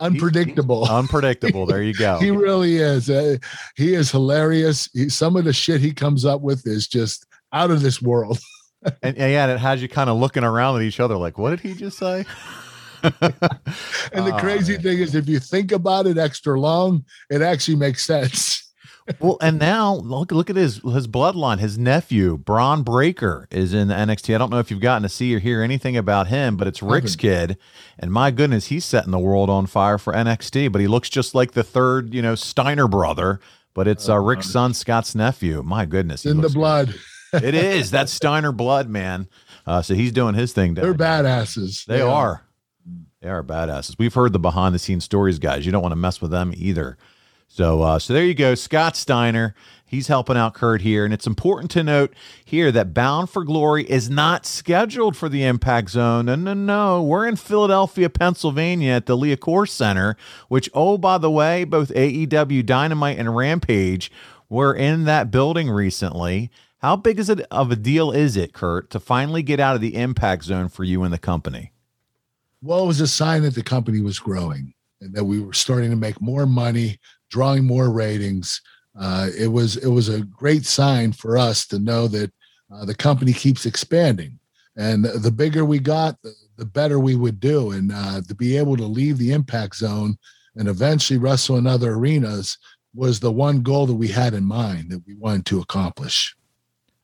[0.00, 0.84] unpredictable.
[0.84, 1.66] unpredictable.
[1.66, 2.18] There you go.
[2.20, 3.10] he really is.
[3.10, 3.36] Uh,
[3.76, 4.88] he is hilarious.
[4.92, 8.38] He, some of the shit he comes up with is just out of this world.
[9.02, 11.50] and, and, yeah, it has you kind of looking around at each other like, what
[11.50, 12.24] did he just say?
[13.02, 14.82] and the oh, crazy man.
[14.82, 18.65] thing is, if you think about it extra long, it actually makes sense
[19.20, 21.58] well, and now look look at his his bloodline.
[21.58, 24.34] His nephew Bron Breakker is in the NXT.
[24.34, 26.82] I don't know if you've gotten to see or hear anything about him, but it's
[26.82, 27.58] Rick's kid,
[27.98, 30.72] and my goodness, he's setting the world on fire for NXT.
[30.72, 33.40] But he looks just like the third, you know, Steiner brother.
[33.74, 35.62] But it's uh, Rick's son, Scott's nephew.
[35.62, 36.94] My goodness, in the blood.
[37.32, 39.28] it is that Steiner blood, man.
[39.66, 40.74] Uh, so he's doing his thing.
[40.74, 41.84] They're badasses.
[41.84, 42.08] They, they are.
[42.10, 42.42] are.
[43.20, 43.96] They are badasses.
[43.98, 45.66] We've heard the behind the scenes stories, guys.
[45.66, 46.96] You don't want to mess with them either.
[47.48, 49.54] So, uh, so there you go, Scott Steiner.
[49.88, 52.12] He's helping out Kurt here, and it's important to note
[52.44, 56.26] here that Bound for Glory is not scheduled for the Impact Zone.
[56.26, 57.02] No, no, no.
[57.02, 60.16] We're in Philadelphia, Pennsylvania, at the Liacouras Center.
[60.48, 64.10] Which, oh, by the way, both AEW Dynamite and Rampage
[64.48, 66.50] were in that building recently.
[66.78, 69.80] How big is it of a deal is it, Kurt, to finally get out of
[69.80, 71.72] the Impact Zone for you and the company?
[72.60, 75.90] Well, it was a sign that the company was growing and that we were starting
[75.90, 76.98] to make more money,
[77.30, 78.60] drawing more ratings.
[78.98, 82.32] Uh, it was it was a great sign for us to know that
[82.72, 84.38] uh, the company keeps expanding,
[84.76, 87.70] and the, bigger we got, the, the, better we would do.
[87.72, 90.18] And uh, to be able to leave the impact zone
[90.56, 92.58] and eventually wrestle in other arenas
[92.94, 96.34] was the one goal that we had in mind that we wanted to accomplish.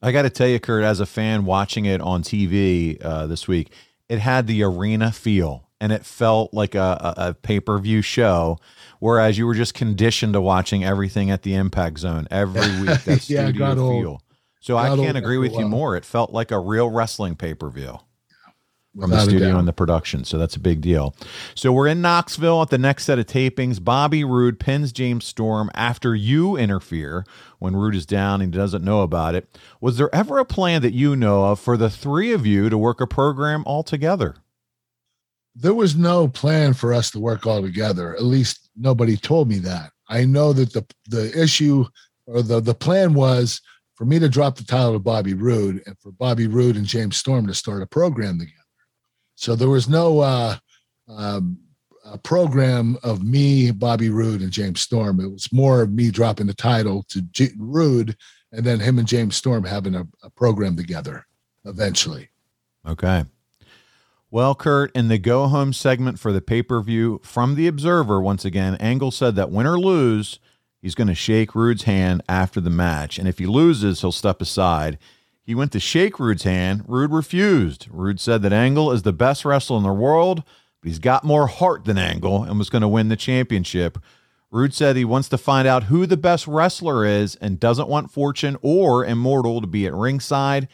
[0.00, 3.46] I got to tell you, Kurt, as a fan watching it on TV uh, this
[3.46, 3.72] week,
[4.08, 8.02] it had the arena feel and it felt like a, a, a pay per view
[8.02, 8.58] show.
[9.02, 13.02] Whereas you were just conditioned to watching everything at the impact zone every week.
[13.02, 14.08] That yeah, studio feel.
[14.08, 14.22] Old.
[14.60, 15.96] So got I can't agree with you more.
[15.96, 17.98] It felt like a real wrestling pay per view
[18.96, 20.22] from the studio and the production.
[20.22, 21.16] So that's a big deal.
[21.56, 23.82] So we're in Knoxville at the next set of tapings.
[23.82, 27.24] Bobby Roode pins James Storm after you interfere
[27.58, 29.48] when Roode is down and he doesn't know about it.
[29.80, 32.78] Was there ever a plan that you know of for the three of you to
[32.78, 34.36] work a program all together?
[35.54, 38.14] There was no plan for us to work all together.
[38.14, 39.90] At least nobody told me that.
[40.08, 41.84] I know that the the issue
[42.26, 43.60] or the the plan was
[43.94, 47.16] for me to drop the title to Bobby Roode and for Bobby Roode and James
[47.16, 48.56] Storm to start a program together.
[49.34, 50.56] So there was no uh,
[51.08, 51.58] um,
[52.04, 55.20] a program of me, Bobby Roode, and James Storm.
[55.20, 58.16] It was more of me dropping the title to G- Roode
[58.52, 61.26] and then him and James Storm having a, a program together
[61.64, 62.28] eventually.
[62.86, 63.24] Okay.
[64.32, 68.18] Well, Kurt, in the go home segment for the pay per view from The Observer,
[68.18, 70.38] once again, Angle said that win or lose,
[70.80, 73.18] he's going to shake Roode's hand after the match.
[73.18, 74.96] And if he loses, he'll step aside.
[75.42, 76.84] He went to shake Roode's hand.
[76.88, 77.88] Roode refused.
[77.90, 80.44] Roode said that Angle is the best wrestler in the world,
[80.80, 83.98] but he's got more heart than Angle and was going to win the championship.
[84.50, 88.10] Roode said he wants to find out who the best wrestler is and doesn't want
[88.10, 90.68] Fortune or Immortal to be at ringside.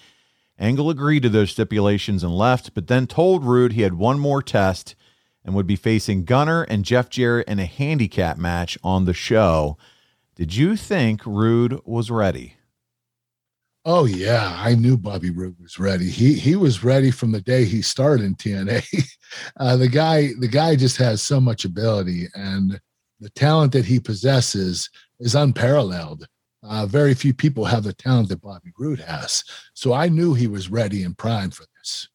[0.58, 4.42] Angle agreed to those stipulations and left, but then told Roode he had one more
[4.42, 4.96] test
[5.44, 9.78] and would be facing Gunner and Jeff Jarrett in a handicap match on the show.
[10.34, 12.56] Did you think Roode was ready?
[13.84, 16.10] Oh yeah, I knew Bobby Roode was ready.
[16.10, 18.84] He he was ready from the day he started in TNA.
[19.58, 22.80] Uh, the guy the guy just has so much ability, and
[23.20, 24.88] the talent that he possesses
[25.20, 26.26] is unparalleled.
[26.62, 29.44] Uh, very few people have the talent that Bobby Roode has.
[29.74, 32.08] So I knew he was ready and primed for this.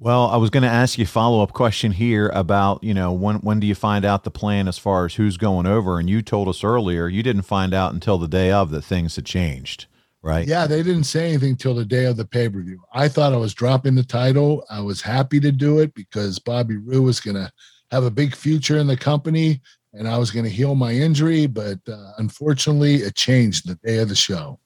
[0.00, 3.12] Well, I was going to ask you a follow up question here about, you know,
[3.12, 5.98] when when do you find out the plan as far as who's going over?
[5.98, 9.16] And you told us earlier you didn't find out until the day of that things
[9.16, 9.86] had changed,
[10.22, 10.46] right?
[10.46, 12.80] Yeah, they didn't say anything till the day of the pay per view.
[12.92, 14.64] I thought I was dropping the title.
[14.70, 17.50] I was happy to do it because Bobby Roode was going to
[17.90, 19.60] have a big future in the company
[19.92, 23.98] and I was going to heal my injury, but uh, unfortunately, it changed the day
[23.98, 24.58] of the show.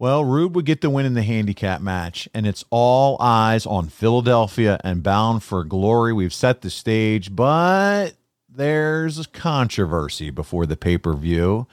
[0.00, 3.88] Well, Roode would get the win in the handicap match, and it's all eyes on
[3.88, 6.12] Philadelphia and bound for glory.
[6.12, 8.12] We've set the stage, but
[8.48, 11.66] there's controversy before the pay per view.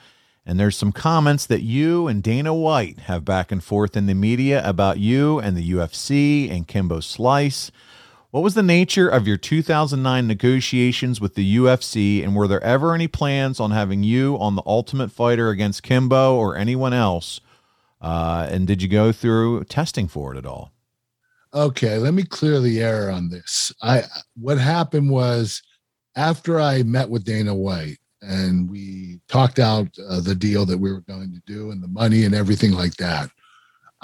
[0.44, 4.14] And there's some comments that you and Dana White have back and forth in the
[4.14, 7.72] media about you and the UFC and Kimbo Slice.
[8.36, 12.94] What was the nature of your 2009 negotiations with the UFC, and were there ever
[12.94, 17.40] any plans on having you on the Ultimate Fighter against Kimbo or anyone else?
[17.98, 20.70] Uh, and did you go through testing for it at all?
[21.54, 23.72] Okay, let me clear the air on this.
[23.80, 24.02] I
[24.38, 25.62] what happened was
[26.14, 30.92] after I met with Dana White and we talked out uh, the deal that we
[30.92, 33.30] were going to do and the money and everything like that.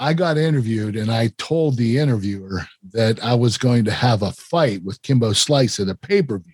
[0.03, 4.33] I got interviewed and I told the interviewer that I was going to have a
[4.33, 6.53] fight with Kimbo Slice at a pay per view,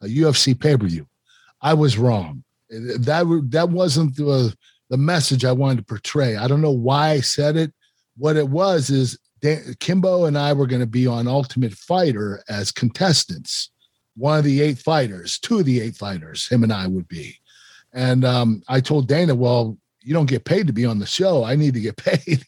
[0.00, 1.06] a UFC pay per view.
[1.60, 2.42] I was wrong.
[2.70, 4.56] That that wasn't the
[4.88, 6.36] the message I wanted to portray.
[6.36, 7.70] I don't know why I said it.
[8.16, 9.18] What it was is
[9.78, 13.72] Kimbo and I were going to be on Ultimate Fighter as contestants.
[14.16, 17.36] One of the eight fighters, two of the eight fighters, him and I would be.
[17.92, 21.42] And um, I told Dana, well, you don't get paid to be on the show.
[21.42, 22.44] I need to get paid.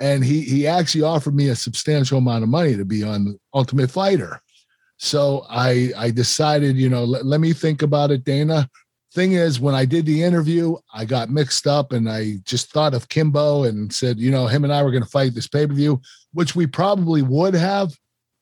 [0.00, 3.90] And he he actually offered me a substantial amount of money to be on Ultimate
[3.90, 4.40] Fighter.
[4.96, 8.68] So I I decided, you know, let, let me think about it, Dana.
[9.14, 12.94] Thing is, when I did the interview, I got mixed up and I just thought
[12.94, 15.66] of Kimbo and said, you know, him and I were going to fight this pay
[15.66, 16.00] per view,
[16.32, 17.92] which we probably would have,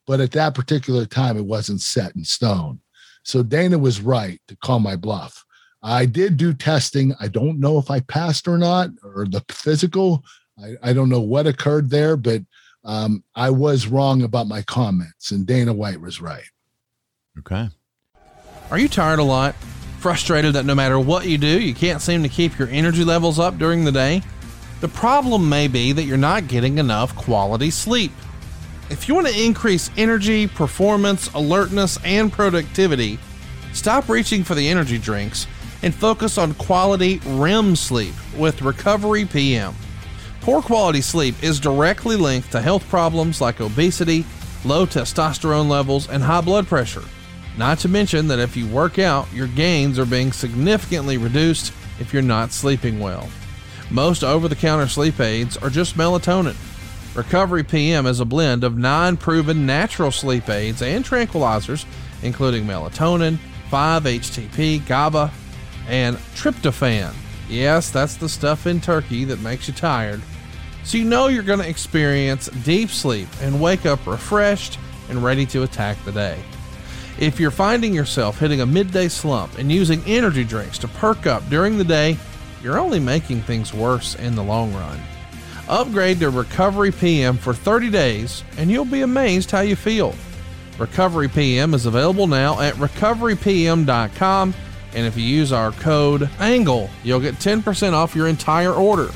[0.06, 2.80] but at that particular time, it wasn't set in stone.
[3.24, 5.44] So Dana was right to call my bluff.
[5.82, 7.14] I did do testing.
[7.20, 10.24] I don't know if I passed or not, or the physical.
[10.62, 12.42] I, I don't know what occurred there, but
[12.84, 16.44] um, I was wrong about my comments, and Dana White was right.
[17.38, 17.68] Okay.
[18.70, 19.54] Are you tired a lot?
[19.98, 23.38] Frustrated that no matter what you do, you can't seem to keep your energy levels
[23.38, 24.22] up during the day?
[24.80, 28.12] The problem may be that you're not getting enough quality sleep.
[28.88, 33.18] If you want to increase energy, performance, alertness, and productivity,
[33.72, 35.46] stop reaching for the energy drinks
[35.82, 39.74] and focus on quality REM sleep with Recovery PM.
[40.40, 44.24] Poor quality sleep is directly linked to health problems like obesity,
[44.64, 47.04] low testosterone levels, and high blood pressure.
[47.58, 52.12] Not to mention that if you work out, your gains are being significantly reduced if
[52.12, 53.28] you're not sleeping well.
[53.90, 56.56] Most over the counter sleep aids are just melatonin.
[57.14, 61.84] Recovery PM is a blend of nine proven natural sleep aids and tranquilizers,
[62.22, 63.36] including melatonin,
[63.70, 65.30] 5-HTP, GABA,
[65.90, 67.12] and tryptophan.
[67.48, 70.22] Yes, that's the stuff in turkey that makes you tired.
[70.84, 75.44] So you know you're going to experience deep sleep and wake up refreshed and ready
[75.46, 76.38] to attack the day.
[77.18, 81.46] If you're finding yourself hitting a midday slump and using energy drinks to perk up
[81.50, 82.16] during the day,
[82.62, 84.98] you're only making things worse in the long run.
[85.68, 90.14] Upgrade to Recovery PM for 30 days and you'll be amazed how you feel.
[90.78, 94.54] Recovery PM is available now at recoverypm.com
[94.94, 99.10] and if you use our code ANGLE, you'll get 10% off your entire order.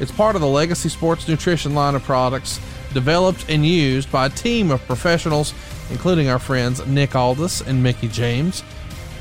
[0.00, 2.60] It's part of the Legacy Sports Nutrition line of products
[2.94, 5.52] developed and used by a team of professionals,
[5.90, 8.62] including our friends Nick Aldis and Mickie James.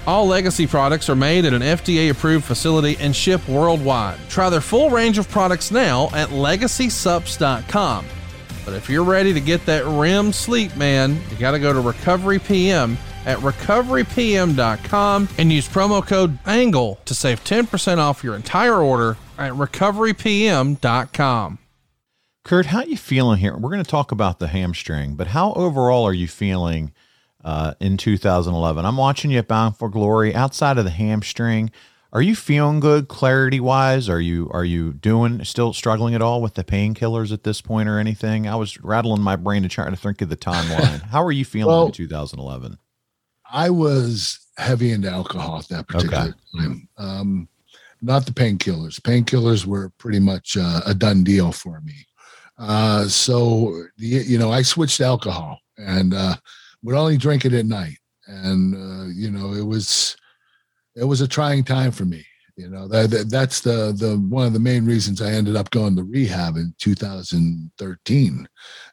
[0.05, 4.17] All Legacy products are made at an FDA approved facility and ship worldwide.
[4.29, 8.05] Try their full range of products now at legacysupps.com.
[8.63, 11.81] But if you're ready to get that REM sleep, man, you got to go to
[11.81, 18.77] Recovery PM at recoverypm.com and use promo code ANGLE to save 10% off your entire
[18.77, 21.59] order at recoverypm.com.
[22.43, 23.57] Kurt, how are you feeling here?
[23.57, 26.93] We're going to talk about the hamstring, but how overall are you feeling
[27.43, 28.85] uh, in 2011?
[28.85, 30.33] I'm watching you at Bound for Glory.
[30.33, 31.71] Outside of the hamstring,
[32.13, 34.07] are you feeling good, clarity wise?
[34.07, 37.89] Are you are you doing still struggling at all with the painkillers at this point
[37.89, 38.47] or anything?
[38.47, 41.01] I was rattling my brain to try to think of the timeline.
[41.09, 42.77] how are you feeling Well, in 2011?
[43.51, 46.89] I was heavy into alcohol at that particular time.
[46.97, 47.49] Um,
[48.01, 48.99] not the painkillers.
[48.99, 52.05] Painkillers were pretty much uh, a done deal for me.
[52.57, 56.35] Uh, so you know, I switched to alcohol and uh,
[56.83, 57.97] would only drink it at night.
[58.27, 60.17] And uh, you know, it was
[60.95, 62.25] it was a trying time for me.
[62.55, 65.69] You know, that, that that's the the one of the main reasons I ended up
[65.69, 68.49] going to rehab in 2013,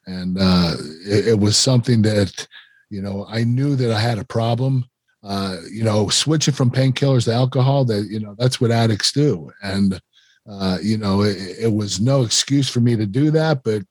[0.07, 0.75] and uh,
[1.07, 2.47] it, it was something that
[2.95, 4.85] you know I knew that I had a problem.
[5.23, 9.51] Uh, you know, switching from painkillers to alcohol, that you know that's what addicts do,
[9.63, 10.01] and
[10.49, 13.83] uh, you know it, it was no excuse for me to do that, but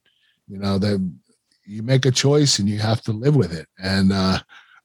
[0.47, 0.99] you know that
[1.65, 4.39] you make a choice and you have to live with it, and uh,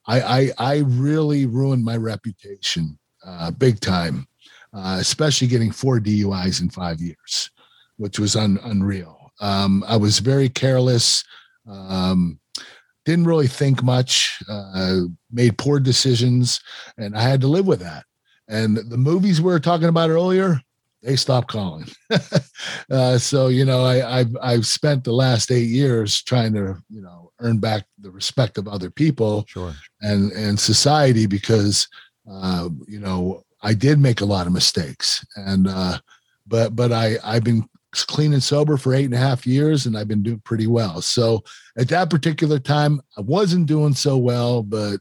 [0.07, 4.27] I, I I really ruined my reputation uh, big time,
[4.73, 7.51] uh, especially getting four DUIs in five years,
[7.97, 9.31] which was un, unreal.
[9.39, 11.23] Um, I was very careless.
[11.69, 12.39] Um,
[13.09, 14.39] didn't really think much.
[14.47, 16.59] Uh, made poor decisions,
[16.97, 18.05] and I had to live with that.
[18.47, 20.61] And the movies we were talking about earlier,
[21.01, 21.87] they stopped calling.
[22.91, 27.01] uh, so you know, I, I've I've spent the last eight years trying to you
[27.01, 29.73] know earn back the respect of other people Sure.
[30.01, 31.87] and and society because
[32.31, 35.97] uh, you know I did make a lot of mistakes and uh,
[36.47, 39.97] but but I I've been clean and sober for eight and a half years and
[39.97, 41.01] I've been doing pretty well.
[41.01, 41.43] So
[41.77, 44.97] at that particular time I wasn't doing so well, but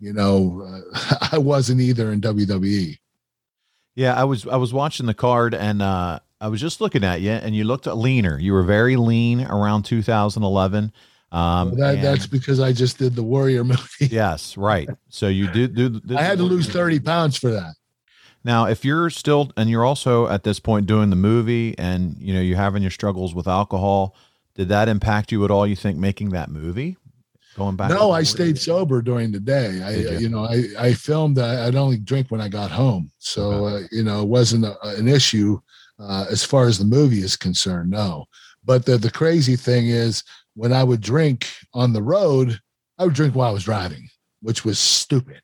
[0.00, 2.20] you know uh, I wasn't either in.
[2.20, 2.98] WWE.
[3.94, 7.20] Yeah, I was I was watching the card and uh, I was just looking at
[7.20, 8.38] you, and you looked leaner.
[8.38, 10.92] You were very lean around 2011.
[11.30, 14.06] Um, Well, that, and- that's because I just did the Warrior movie.
[14.10, 14.88] yes, right.
[15.08, 16.00] So you did do.
[16.00, 17.74] did I had to lose thirty pounds for that.
[18.44, 22.34] Now, if you're still and you're also at this point doing the movie, and you
[22.34, 24.16] know you're having your struggles with alcohol,
[24.54, 25.66] did that impact you at all?
[25.66, 26.96] You think making that movie,
[27.56, 27.90] going back?
[27.90, 29.80] No, I stayed sober during the day.
[29.82, 30.18] I, you?
[30.18, 31.38] you know, I, I filmed.
[31.38, 34.76] I, I'd only drink when I got home, so uh, you know, it wasn't a,
[34.82, 35.60] an issue
[36.00, 37.90] uh, as far as the movie is concerned.
[37.90, 38.26] No,
[38.64, 42.58] but the the crazy thing is when I would drink on the road,
[42.98, 44.08] I would drink while I was driving,
[44.40, 45.41] which was stupid.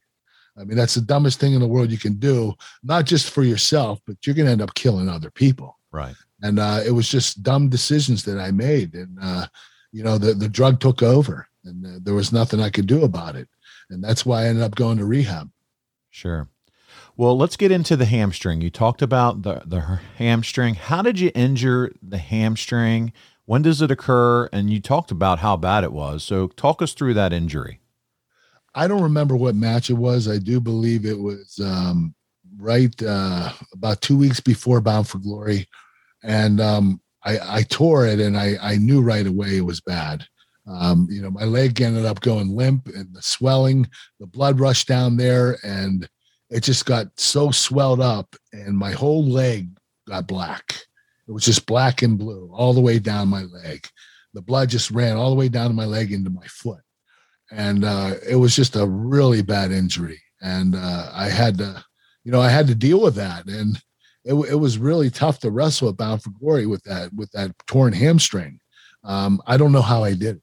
[0.59, 3.43] I mean, that's the dumbest thing in the world you can do, not just for
[3.45, 6.15] yourself, but you're going to end up killing other people Right.
[6.43, 9.47] and uh, it was just dumb decisions that I made, and uh,
[9.93, 13.05] you know the the drug took over, and uh, there was nothing I could do
[13.05, 13.49] about it,
[13.91, 15.51] and that's why I ended up going to rehab.
[16.11, 16.49] Sure.
[17.17, 18.61] Well, let's get into the hamstring.
[18.61, 20.75] You talked about the, the hamstring.
[20.77, 23.13] How did you injure the hamstring?
[23.45, 24.49] When does it occur?
[24.53, 26.23] And you talked about how bad it was.
[26.23, 27.81] So talk us through that injury.
[28.79, 30.29] I don't remember what match it was.
[30.29, 32.14] I do believe it was um,
[32.61, 35.66] right uh, about two weeks before Bound for Glory,
[36.22, 40.24] and um, I, I, tore it, and I, I, knew right away it was bad.
[40.68, 43.85] Um, you know, my leg ended up going limp, and the swelling,
[44.20, 46.09] the blood rushed down there, and
[46.49, 49.70] it just got so swelled up, and my whole leg
[50.07, 50.87] got black.
[51.26, 53.89] It was just black and blue all the way down my leg.
[54.35, 56.83] The blood just ran all the way down to my leg into my foot
[57.51, 60.21] and uh, it was just a really bad injury.
[60.41, 61.85] And uh, I had to,
[62.25, 63.77] you know, I had to deal with that, and
[64.25, 67.53] it, it was really tough to wrestle at Bound for Glory with that with that
[67.67, 68.61] torn hamstring.
[69.05, 70.37] Um, I don't know how I did.
[70.37, 70.43] It.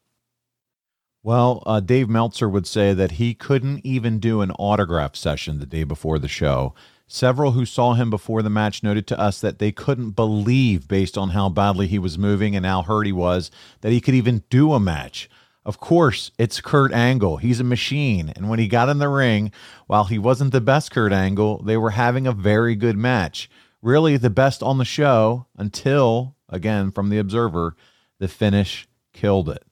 [1.24, 5.66] Well, uh, Dave Meltzer would say that he couldn't even do an autograph session the
[5.66, 6.76] day before the show.
[7.08, 11.18] Several who saw him before the match noted to us that they couldn't believe, based
[11.18, 13.52] on how badly he was moving and how hurt he was,
[13.82, 15.30] that he could even do a match.
[15.66, 17.38] Of course, it's Kurt Angle.
[17.38, 18.32] He's a machine.
[18.36, 19.52] And when he got in the ring,
[19.88, 23.50] while he wasn't the best Kurt Angle, they were having a very good match.
[23.82, 27.76] Really the best on the show until, again, from the Observer,
[28.20, 29.64] the finish killed it.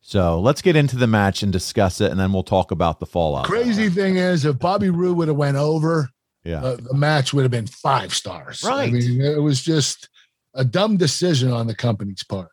[0.00, 3.06] So let's get into the match and discuss it, and then we'll talk about the
[3.06, 3.44] fallout.
[3.46, 6.08] Crazy thing is, if Bobby Roode would have went over,
[6.44, 8.62] yeah, uh, the match would have been five stars.
[8.62, 8.88] Right.
[8.88, 10.08] I mean, it was just
[10.54, 12.50] a dumb decision on the company's part.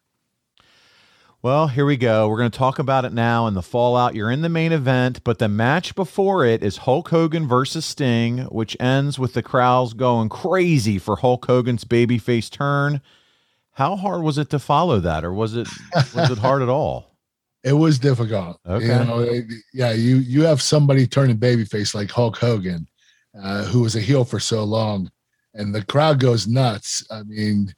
[1.44, 2.30] Well, here we go.
[2.30, 4.16] We're going to talk about it now and the fallout.
[4.16, 8.46] You're in the main event, but the match before it is Hulk Hogan versus Sting,
[8.46, 13.02] which ends with the crowds going crazy for Hulk Hogan's babyface turn.
[13.74, 15.68] How hard was it to follow that, or was it
[16.16, 17.10] was it hard at all?
[17.66, 18.60] It was difficult.
[18.68, 18.88] Okay.
[18.88, 19.42] You know,
[19.74, 22.86] yeah, you you have somebody turning babyface like Hulk Hogan,
[23.42, 25.10] uh, who was a heel for so long,
[25.54, 27.06] and the crowd goes nuts.
[27.10, 27.74] I mean,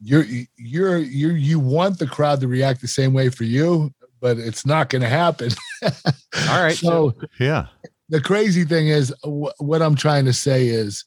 [0.00, 0.24] you're
[0.56, 4.66] you're you you want the crowd to react the same way for you, but it's
[4.66, 5.50] not going to happen.
[5.82, 6.76] All right.
[6.76, 7.66] So, so, yeah.
[8.08, 11.04] The crazy thing is, what I'm trying to say is,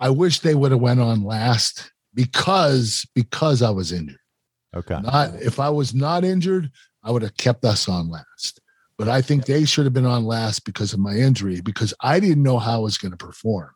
[0.00, 4.18] I wish they would have went on last because because I was injured.
[4.74, 5.00] Okay.
[5.00, 6.70] Not if I was not injured,
[7.04, 8.60] I would have kept us on last.
[8.98, 12.20] But I think they should have been on last because of my injury because I
[12.20, 13.70] didn't know how I was going to perform.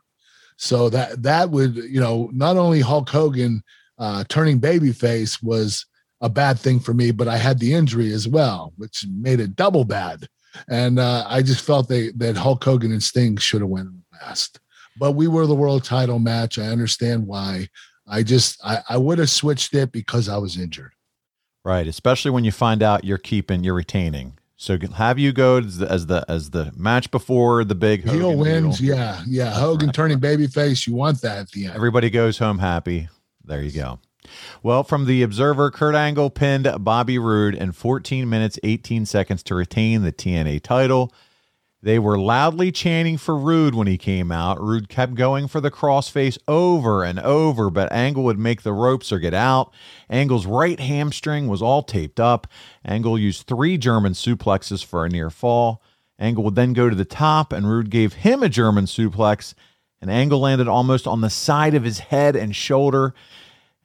[0.57, 3.63] So that that would you know not only Hulk Hogan
[3.99, 5.87] uh, turning babyface was
[6.21, 9.57] a bad thing for me, but I had the injury as well, which made it
[9.57, 10.27] double bad.
[10.69, 13.91] And uh, I just felt they, that Hulk Hogan and Sting should have went
[14.23, 14.59] last.
[14.99, 16.59] But we were the world title match.
[16.59, 17.69] I understand why.
[18.09, 20.93] I just I, I would have switched it because I was injured.
[21.65, 24.39] Right, especially when you find out you're keeping, you're retaining.
[24.57, 28.21] So have you go as the as the, as the match before the big Hogan
[28.21, 28.79] heel wins.
[28.79, 28.97] Heel.
[28.97, 29.51] Yeah, yeah.
[29.51, 29.95] Hogan right.
[29.95, 30.87] turning babyface.
[30.87, 31.75] You want that at the end.
[31.75, 33.09] Everybody goes home happy.
[33.47, 34.01] There you go.
[34.63, 39.55] Well, from the Observer, Kurt Angle pinned Bobby Roode in 14 minutes, 18 seconds to
[39.55, 41.13] retain the TNA title.
[41.81, 44.61] They were loudly chanting for Roode when he came out.
[44.61, 49.13] Roode kept going for the crossface over and over, but Angle would make the ropes
[49.13, 49.73] or get out.
[50.11, 52.49] Angle's right hamstring was all taped up.
[52.85, 55.81] Angle used three German suplexes for a near fall.
[56.19, 59.55] Angle would then go to the top, and Roode gave him a German suplex.
[60.01, 63.15] An Angle landed almost on the side of his head and shoulder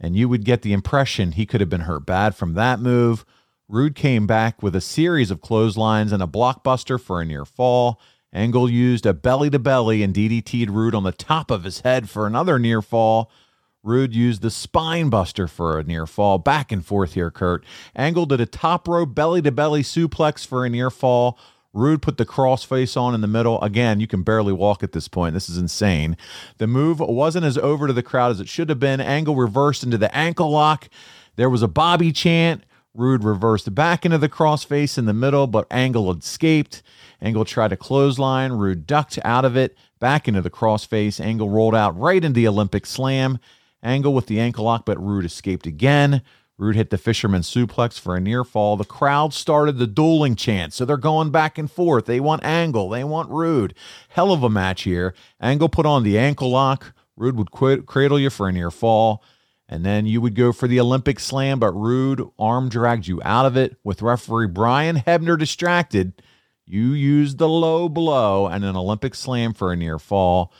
[0.01, 3.23] and you would get the impression he could have been hurt bad from that move.
[3.69, 8.01] Roode came back with a series of clotheslines and a blockbuster for a near fall.
[8.33, 12.09] Angle used a belly to belly and DDT'd Roode on the top of his head
[12.09, 13.31] for another near fall.
[13.83, 16.39] Roode used the spine buster for a near fall.
[16.39, 17.63] Back and forth here, Kurt.
[17.95, 21.37] Angle did a top rope belly to belly suplex for a near fall.
[21.73, 23.61] Roode put the crossface on in the middle.
[23.61, 25.33] Again, you can barely walk at this point.
[25.33, 26.17] This is insane.
[26.57, 28.99] The move wasn't as over to the crowd as it should have been.
[28.99, 30.89] Angle reversed into the ankle lock.
[31.37, 32.63] There was a Bobby chant.
[32.93, 36.83] Roode reversed back into the crossface in the middle, but Angle escaped.
[37.21, 38.51] Angle tried to clothesline.
[38.51, 41.23] Roode ducked out of it, back into the crossface.
[41.23, 43.39] Angle rolled out right into the Olympic slam.
[43.81, 46.21] Angle with the ankle lock, but Roode escaped again.
[46.61, 48.77] Roode hit the fisherman suplex for a near fall.
[48.77, 52.05] The crowd started the dueling chant, so they're going back and forth.
[52.05, 53.73] They want Angle, they want Roode.
[54.09, 55.15] Hell of a match here.
[55.41, 56.93] Angle put on the ankle lock.
[57.17, 59.23] Roode would quit, cradle you for a near fall.
[59.67, 63.47] And then you would go for the Olympic slam, but Roode arm dragged you out
[63.47, 63.77] of it.
[63.83, 66.21] With referee Brian Hebner distracted,
[66.67, 70.53] you used the low blow and an Olympic slam for a near fall.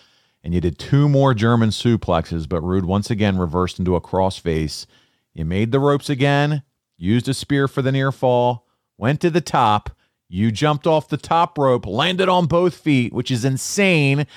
[0.44, 4.88] And you did two more German suplexes, but Roode once again reversed into a crossface
[5.34, 6.64] you made the ropes again,
[6.98, 8.68] used a spear for the near fall,
[8.98, 9.90] went to the top.
[10.30, 14.28] You jumped off the top rope, landed on both feet, which is insane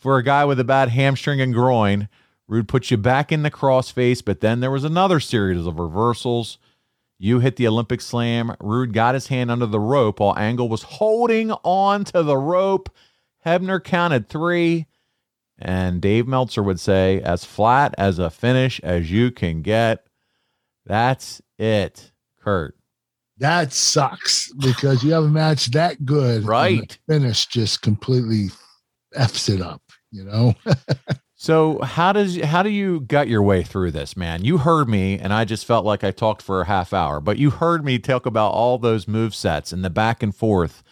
[0.00, 2.08] for a guy with a bad hamstring and groin.
[2.48, 6.58] Roode put you back in the crossface, but then there was another series of reversals.
[7.18, 8.54] You hit the Olympic slam.
[8.60, 12.90] Roode got his hand under the rope while Angle was holding on to the rope.
[13.46, 14.86] Hebner counted three.
[15.58, 20.04] And Dave Meltzer would say, as flat as a finish as you can get.
[20.86, 22.76] That's it, Kurt.
[23.38, 26.44] That sucks because you have a match that good.
[26.44, 26.96] Right.
[27.08, 28.48] Finish just completely
[29.14, 30.54] f's it up, you know?
[31.42, 34.44] So how does how do you gut your way through this, man?
[34.44, 37.36] You heard me, and I just felt like I talked for a half hour, but
[37.36, 40.84] you heard me talk about all those move sets and the back and forth.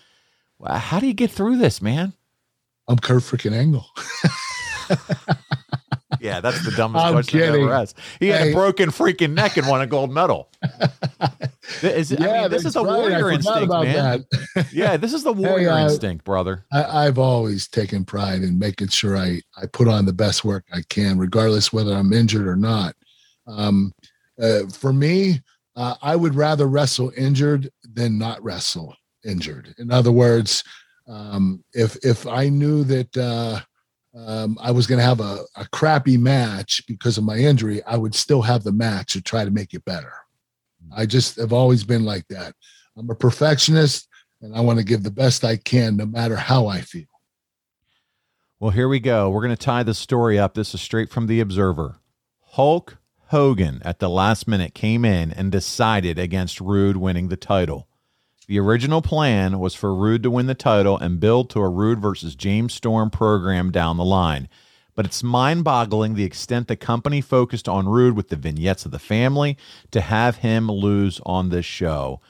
[0.67, 2.15] How do you get through this, man?
[2.89, 3.87] I'm Kurt freaking Angle.
[6.21, 7.63] Yeah, that's the dumbest I'm question kidding.
[7.65, 7.97] ever asked.
[8.19, 8.51] He had Hey.
[8.51, 10.51] a broken freaking neck and won a gold medal.
[11.83, 12.87] Is, I mean, this is a right.
[12.97, 14.25] Warrior instinct, man.
[14.73, 16.65] Yeah, this is the warrior uh, instinct, brother.
[16.73, 20.65] I, I've always taken pride in making sure I, I put on the best work
[20.73, 22.95] I can, regardless whether I'm injured or not.
[23.47, 23.93] Um,
[24.41, 25.41] uh, for me,
[25.77, 28.95] uh, I would rather wrestle injured than not wrestle
[29.25, 29.75] injured.
[29.79, 30.63] In other words,
[31.09, 33.61] um, if if I knew that uh,
[34.15, 37.97] um, I was going to have a, a crappy match because of my injury, I
[37.97, 40.13] would still have the match to try to make it better.
[40.95, 42.55] I just have always been like that.
[42.97, 44.09] I'm a perfectionist
[44.43, 47.05] and I want to give the best I can, no matter how I feel.
[48.59, 49.31] Well, here we go.
[49.31, 50.55] We're going to tie the story up.
[50.55, 51.97] This is straight from the Observer.
[52.41, 52.99] Hulk
[53.29, 57.87] Hogan at the last minute came in and decided against Roode winning the title.
[58.51, 62.01] The original plan was for Roode to win the title and build to a Roode
[62.01, 64.49] versus James Storm program down the line.
[64.97, 68.91] But it's mind boggling the extent the company focused on Roode with the vignettes of
[68.91, 69.57] the family
[69.93, 72.21] to have him lose on this show.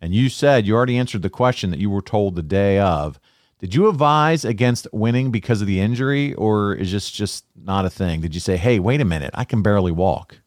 [0.00, 3.20] And you said you already answered the question that you were told the day of.
[3.58, 7.90] Did you advise against winning because of the injury, or is this just not a
[7.90, 8.22] thing?
[8.22, 10.38] Did you say, hey, wait a minute, I can barely walk?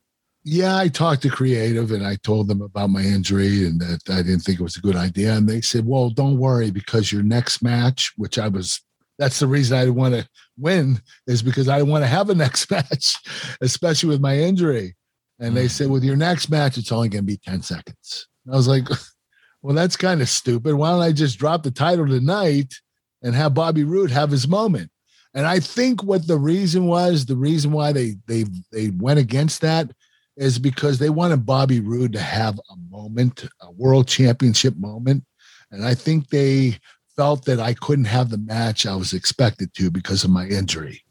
[0.44, 4.18] Yeah, I talked to creative and I told them about my injury and that I
[4.18, 5.34] didn't think it was a good idea.
[5.36, 8.82] And they said, well, don't worry because your next match, which I was,
[9.20, 10.28] that's the reason I want to
[10.58, 13.16] win is because I want to have a next match,
[13.62, 14.96] especially with my injury.
[15.40, 15.70] And they hmm.
[15.70, 18.28] said, with your next match, it's only going to be 10 seconds.
[18.46, 18.88] And I was like,
[19.62, 20.74] well, that's kind of stupid.
[20.74, 22.74] Why don't I just drop the title tonight
[23.22, 24.90] and have Bobby Roode have his moment?
[25.34, 29.62] And I think what the reason was, the reason why they they they went against
[29.62, 29.90] that
[30.38, 35.24] is because they wanted Bobby Roode to have a moment, a world championship moment.
[35.72, 36.78] And I think they
[37.16, 41.02] felt that I couldn't have the match I was expected to because of my injury.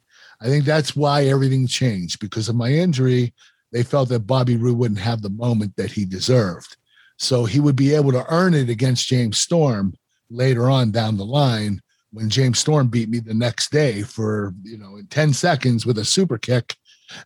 [0.41, 3.35] I think that's why everything changed because of my injury.
[3.73, 6.77] They felt that Bobby Roode wouldn't have the moment that he deserved.
[7.19, 9.95] So he would be able to earn it against James Storm
[10.31, 11.81] later on down the line
[12.13, 15.99] when James Storm beat me the next day for, you know, in 10 seconds with
[15.99, 16.75] a super kick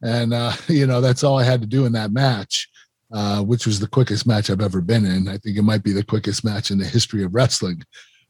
[0.03, 2.69] and uh, you know that's all I had to do in that match,
[3.13, 5.29] uh, which was the quickest match I've ever been in.
[5.29, 7.83] I think it might be the quickest match in the history of wrestling.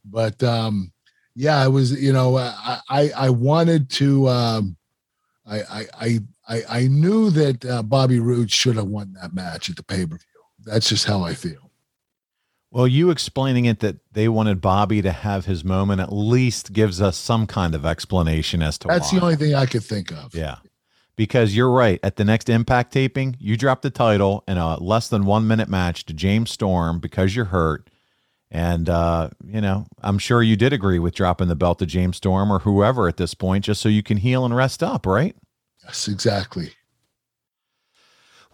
[0.05, 0.93] But um,
[1.35, 2.01] yeah, I was.
[2.01, 4.29] You know, I I, I wanted to.
[4.29, 4.77] Um,
[5.47, 9.71] I, I I I I knew that uh, Bobby Roode should have won that match
[9.71, 10.43] at the pay per view.
[10.65, 11.65] That's just how I feel.
[12.75, 17.01] Well, you explaining it that they wanted Bobby to have his moment at least gives
[17.01, 19.19] us some kind of explanation as to That's why.
[19.21, 20.35] the only thing I could think of.
[20.35, 20.57] Yeah.
[21.17, 22.01] Because you're right.
[22.03, 25.69] At the next impact taping, you dropped the title in a less than one minute
[25.69, 27.89] match to James Storm because you're hurt.
[28.51, 32.17] And, uh, you know, I'm sure you did agree with dropping the belt to James
[32.17, 35.37] Storm or whoever at this point, just so you can heal and rest up, right?
[35.85, 36.73] Yes, exactly.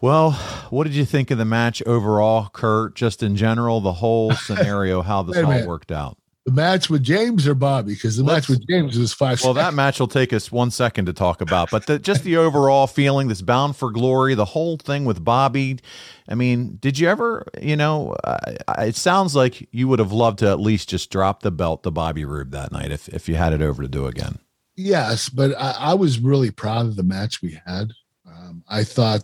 [0.01, 0.31] Well,
[0.71, 2.95] what did you think of the match overall, Kurt?
[2.95, 5.67] Just in general, the whole scenario, how this all minute.
[5.67, 6.17] worked out.
[6.51, 7.93] The match with James or Bobby?
[7.93, 9.41] Because the Let's- match with James was five.
[9.41, 12.35] Well, that match will take us one second to talk about, but the, just the
[12.37, 15.79] overall feeling, this bound for glory, the whole thing with Bobby.
[16.27, 20.39] I mean, did you ever, you know, uh, it sounds like you would have loved
[20.39, 23.35] to at least just drop the belt to Bobby Roode that night if, if you
[23.35, 24.39] had it over to do again.
[24.75, 27.91] Yes, but I, I was really proud of the match we had.
[28.27, 29.23] Um, I thought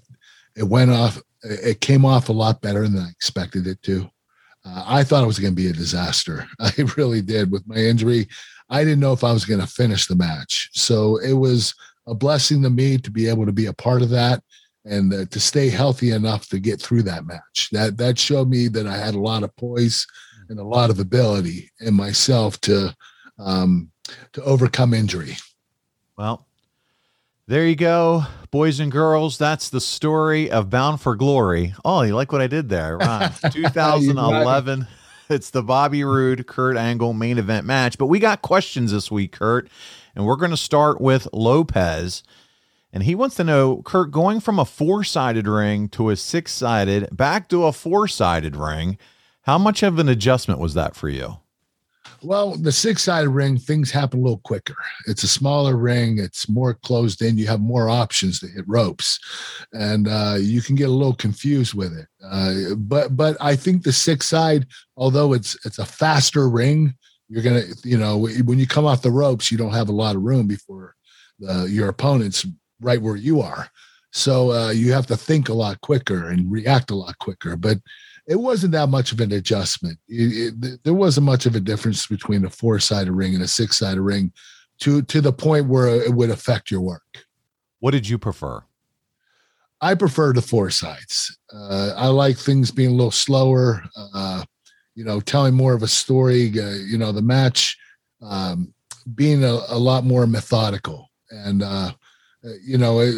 [0.55, 1.21] it went off.
[1.43, 4.09] It came off a lot better than I expected it to.
[4.67, 6.47] Uh, I thought it was going to be a disaster.
[6.59, 8.27] I really did with my injury.
[8.69, 10.69] I didn't know if I was going to finish the match.
[10.73, 11.73] So it was
[12.05, 14.43] a blessing to me to be able to be a part of that
[14.85, 17.69] and uh, to stay healthy enough to get through that match.
[17.71, 20.05] That that showed me that I had a lot of poise
[20.49, 22.95] and a lot of ability in myself to
[23.37, 23.91] um,
[24.33, 25.35] to overcome injury.
[26.17, 26.46] Well,
[27.47, 29.37] there you go, boys and girls.
[29.37, 31.73] That's the story of Bound for Glory.
[31.85, 32.97] Oh, you like what I did there?
[32.97, 33.31] Right.
[33.51, 34.85] 2011.
[35.29, 37.97] It's the Bobby Roode Kurt Angle main event match.
[37.97, 39.69] But we got questions this week, Kurt,
[40.13, 42.21] and we're going to start with Lopez.
[42.91, 46.51] And he wants to know, Kurt, going from a four sided ring to a six
[46.51, 48.97] sided, back to a four sided ring,
[49.43, 51.37] how much of an adjustment was that for you?
[52.21, 54.75] Well, the six sided ring, things happen a little quicker.
[55.05, 57.37] It's a smaller ring, it's more closed in.
[57.37, 59.19] You have more options to hit ropes,
[59.73, 62.07] and uh, you can get a little confused with it.
[62.23, 66.95] Uh, but but I think the six side, although it's it's a faster ring,
[67.29, 70.15] you're gonna you know when you come off the ropes, you don't have a lot
[70.15, 70.95] of room before
[71.39, 72.45] the, your opponent's
[72.81, 73.69] right where you are.
[74.11, 77.55] So uh, you have to think a lot quicker and react a lot quicker.
[77.55, 77.77] But
[78.27, 79.97] it wasn't that much of an adjustment.
[80.09, 83.47] It, it, there wasn't much of a difference between a four sided ring and a
[83.47, 84.33] six sided ring
[84.79, 87.25] to, to the point where it would affect your work.
[87.79, 88.63] What did you prefer?
[89.79, 91.37] I prefer the four sides.
[91.53, 94.43] Uh, I like things being a little slower, uh,
[94.95, 97.77] you know, telling more of a story, uh, you know, the match
[98.21, 98.73] um,
[99.15, 101.11] being a, a, lot more methodical.
[101.29, 101.91] And, uh,
[102.63, 103.13] you know, it,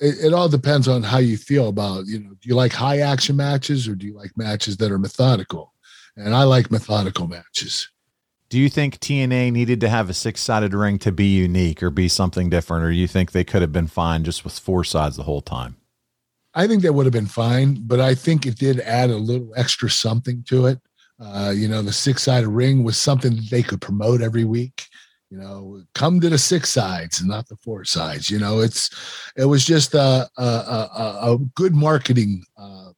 [0.00, 3.00] it, it, all depends on how you feel about you know do you like high
[3.00, 5.74] action matches or do you like matches that are methodical?
[6.16, 7.88] And i like methodical matches.
[8.48, 11.90] Do you think tna needed to have a six sided ring to be unique or
[11.90, 15.16] be something different or you think they could have been fine just with four sides
[15.16, 15.76] the whole time?
[16.52, 19.52] I think that would have been fine but i think it did add a little
[19.56, 20.80] extra something to it.
[21.22, 24.86] Uh, you know the six sided ring was something that they could promote every week
[25.30, 28.90] you know come to the six sides and not the four sides you know it's
[29.36, 32.90] it was just a a, a, a good marketing uh,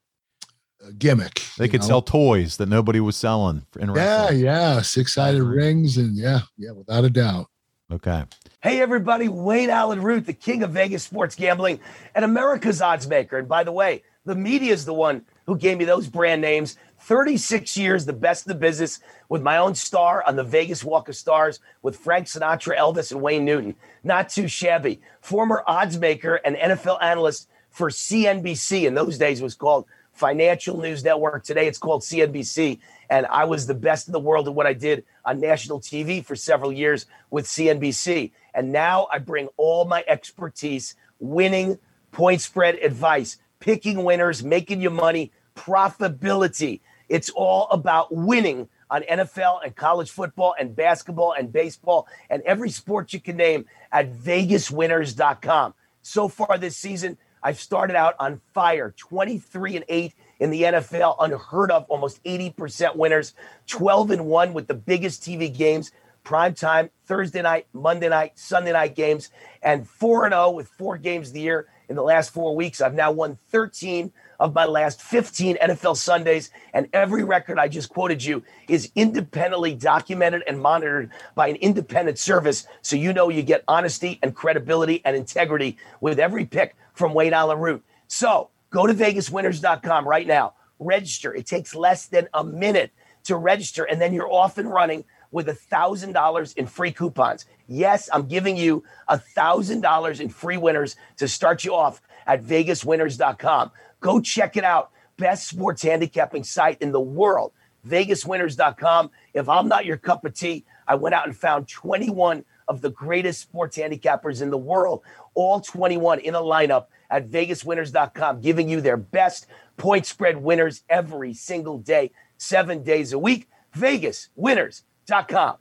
[0.98, 1.86] gimmick they could know?
[1.86, 7.04] sell toys that nobody was selling in yeah yeah six-sided rings and yeah yeah without
[7.04, 7.46] a doubt.
[7.90, 8.24] Okay.
[8.62, 11.78] Hey everybody wayne allyn root the king of vegas sports gambling
[12.14, 13.38] and america's odds maker.
[13.38, 16.78] And by the way the media is the one who gave me those brand names
[17.02, 21.08] 36 years, the best in the business, with my own star on the Vegas Walk
[21.08, 23.74] of Stars with Frank Sinatra, Elvis, and Wayne Newton.
[24.04, 25.00] Not too shabby.
[25.20, 28.84] Former odds maker and NFL analyst for CNBC.
[28.84, 31.42] In those days, was called Financial News Network.
[31.42, 32.78] Today, it's called CNBC.
[33.10, 36.24] And I was the best in the world at what I did on national TV
[36.24, 38.30] for several years with CNBC.
[38.54, 41.80] And now I bring all my expertise, winning,
[42.12, 46.80] point spread advice, picking winners, making you money, profitability
[47.12, 52.70] it's all about winning on NFL and college football and basketball and baseball and every
[52.70, 55.74] sport you can name at vegaswinners.com.
[56.00, 61.16] So far this season, I've started out on fire 23 and 8 in the NFL,
[61.20, 63.34] unheard of, almost 80% winners,
[63.66, 65.92] 12 and 1 with the biggest TV games,
[66.24, 69.28] prime time, Thursday night, Monday night, Sunday night games,
[69.62, 72.80] and 4 and 0 with four games of the year in the last four weeks.
[72.80, 74.12] I've now won 13
[74.42, 79.72] of my last 15 NFL Sundays, and every record I just quoted you is independently
[79.76, 82.66] documented and monitored by an independent service.
[82.82, 87.32] So you know you get honesty and credibility and integrity with every pick from Wayne
[87.32, 87.84] Allyn Root.
[88.08, 90.54] So go to VegasWinners.com right now.
[90.80, 91.32] Register.
[91.32, 92.90] It takes less than a minute
[93.24, 97.46] to register, and then you're off and running with a thousand dollars in free coupons.
[97.68, 102.42] Yes, I'm giving you a thousand dollars in free winners to start you off at
[102.42, 103.70] vegaswinners.com.
[104.02, 104.90] Go check it out.
[105.16, 107.52] Best sports handicapping site in the world,
[107.86, 109.10] vegaswinners.com.
[109.32, 112.90] If I'm not your cup of tea, I went out and found 21 of the
[112.90, 115.02] greatest sports handicappers in the world,
[115.34, 119.46] all 21 in a lineup at vegaswinners.com, giving you their best
[119.76, 123.48] point spread winners every single day, seven days a week.
[123.76, 125.56] VegasWinners.com.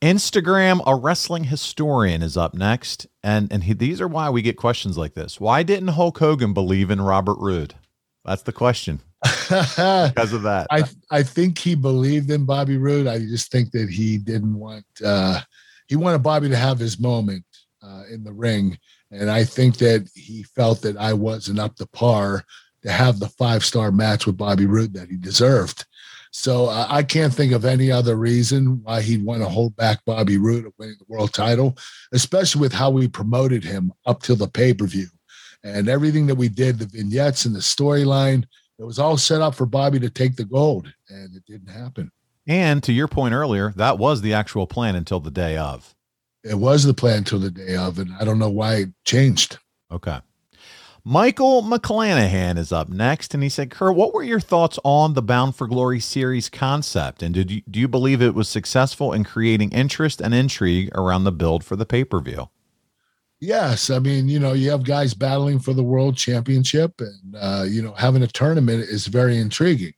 [0.00, 3.06] Instagram, a wrestling historian, is up next.
[3.22, 5.40] And, and he, these are why we get questions like this.
[5.40, 7.74] Why didn't Hulk Hogan believe in Robert Roode?
[8.24, 9.00] That's the question.
[9.22, 10.66] because of that.
[10.70, 13.06] I I think he believed in Bobby Roode.
[13.06, 15.40] I just think that he didn't want uh
[15.88, 17.44] he wanted Bobby to have his moment
[17.82, 18.78] uh in the ring.
[19.10, 22.44] And I think that he felt that I wasn't up to par
[22.82, 25.84] to have the five star match with Bobby Roode that he deserved.
[26.32, 30.04] So uh, I can't think of any other reason why he'd want to hold back
[30.04, 31.76] Bobby Roode of winning the world title,
[32.12, 35.08] especially with how we promoted him up till the pay per view
[35.62, 38.44] and everything that we did, the vignettes and the storyline,
[38.78, 42.10] it was all set up for Bobby to take the gold, and it didn't happen.
[42.46, 45.94] And to your point earlier, that was the actual plan until the day of.
[46.42, 49.58] It was the plan until the day of, and I don't know why it changed.
[49.92, 50.20] Okay.
[51.04, 55.22] Michael McClanahan is up next, and he said, "Kurt, what were your thoughts on the
[55.22, 59.24] Bound for Glory series concept, and did you do you believe it was successful in
[59.24, 62.48] creating interest and intrigue around the build for the pay per view?"
[63.40, 67.64] Yes, I mean, you know, you have guys battling for the world championship, and uh,
[67.66, 69.94] you know, having a tournament is very intriguing.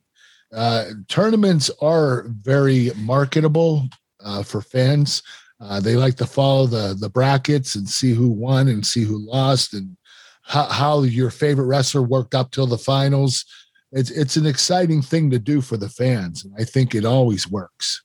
[0.55, 3.89] uh, tournaments are very marketable
[4.25, 5.23] uh, for fans.
[5.61, 9.19] Uh, they like to follow the the brackets and see who won and see who
[9.31, 9.97] lost and
[10.43, 13.45] how, how your favorite wrestler worked up till the finals.
[13.93, 17.49] It's it's an exciting thing to do for the fans, and I think it always
[17.51, 18.03] works.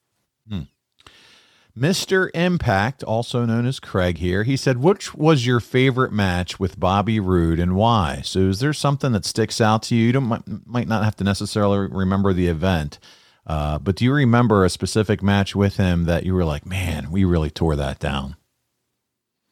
[1.77, 2.31] Mr.
[2.33, 7.19] Impact, also known as Craig here, he said, Which was your favorite match with Bobby
[7.19, 8.21] Roode and why?
[8.23, 10.07] So, is there something that sticks out to you?
[10.07, 12.97] You don't, might, not have to necessarily remember the event,
[13.45, 17.11] uh, but do you remember a specific match with him that you were like, man,
[17.11, 18.35] we really tore that down?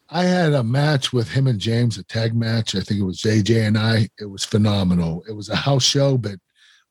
[0.10, 2.74] I had a match with him and James, a tag match.
[2.74, 4.10] I think it was JJ and I.
[4.20, 5.24] It was phenomenal.
[5.28, 6.36] It was a house show, but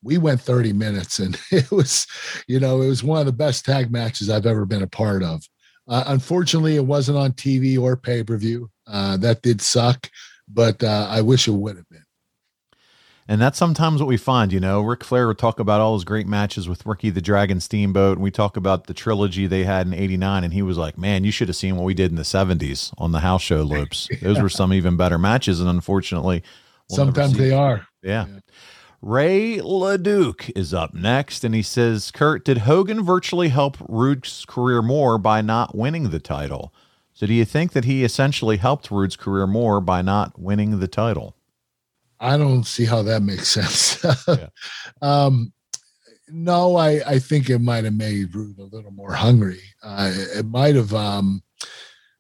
[0.05, 2.07] we went 30 minutes and it was,
[2.47, 5.23] you know, it was one of the best tag matches I've ever been a part
[5.23, 5.43] of.
[5.89, 8.71] Uh, unfortunately, it wasn't on TV or pay per view.
[8.87, 10.11] Uh, that did suck,
[10.49, 12.05] but uh, I wish it would have been.
[13.27, 14.83] And that's sometimes what we find, you know.
[14.83, 18.23] Ric Flair would talk about all his great matches with Ricky the Dragon Steamboat, and
[18.23, 21.31] we talk about the trilogy they had in '89, and he was like, "Man, you
[21.31, 24.11] should have seen what we did in the '70s on the house show loops.
[24.23, 26.43] Those were some even better matches." And unfortunately,
[26.91, 27.87] we'll sometimes they are.
[28.03, 28.27] Yeah.
[28.27, 28.41] yeah.
[29.05, 34.81] Ray LeDuc is up next, and he says, Kurt, did Hogan virtually help Roode's career
[34.81, 36.73] more by not winning the title?
[37.13, 40.89] So do you think that he essentially helped Roode's career more by not winning the
[40.89, 41.37] title?
[42.19, 44.03] I don't see how that makes sense.
[44.27, 44.49] yeah.
[45.03, 45.53] um,
[46.31, 49.61] no, I, I think it might have made Roode a little more hungry.
[49.83, 51.43] Uh, it might have um,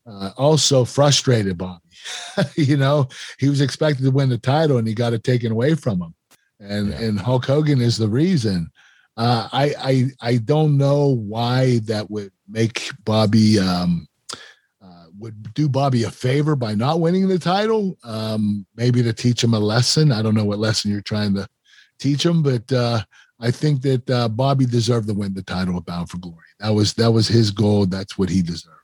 [0.06, 1.80] uh, also frustrated Bobby.
[2.56, 3.08] you know,
[3.38, 6.14] he was expected to win the title and he got it taken away from him
[6.60, 7.00] and yeah.
[7.00, 8.70] and Hulk Hogan is the reason.
[9.16, 14.08] Uh, I I I don't know why that would make Bobby um,
[14.82, 17.96] uh, would do Bobby a favor by not winning the title.
[18.04, 20.12] Um, maybe to teach him a lesson.
[20.12, 21.48] I don't know what lesson you're trying to
[21.98, 23.00] teach him, but uh,
[23.40, 26.38] I think that uh, Bobby deserved to win the title of Bound for Glory.
[26.60, 27.86] That was that was his goal.
[27.86, 28.78] That's what he deserved.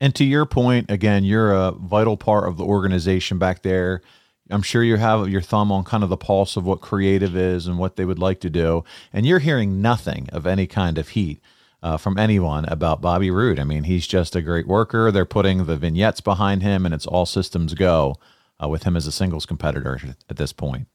[0.00, 4.02] And to your point, again, you're a vital part of the organization back there.
[4.50, 7.66] I'm sure you have your thumb on kind of the pulse of what creative is
[7.66, 8.84] and what they would like to do.
[9.12, 11.40] And you're hearing nothing of any kind of heat
[11.82, 13.58] uh, from anyone about Bobby Roode.
[13.58, 15.10] I mean, he's just a great worker.
[15.10, 18.16] They're putting the vignettes behind him, and it's all systems go
[18.62, 20.88] uh, with him as a singles competitor at this point.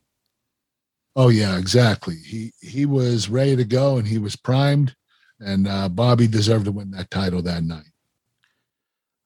[1.16, 2.16] Oh yeah, exactly.
[2.16, 4.95] He he was ready to go, and he was primed,
[5.39, 7.93] and uh, Bobby deserved to win that title that night.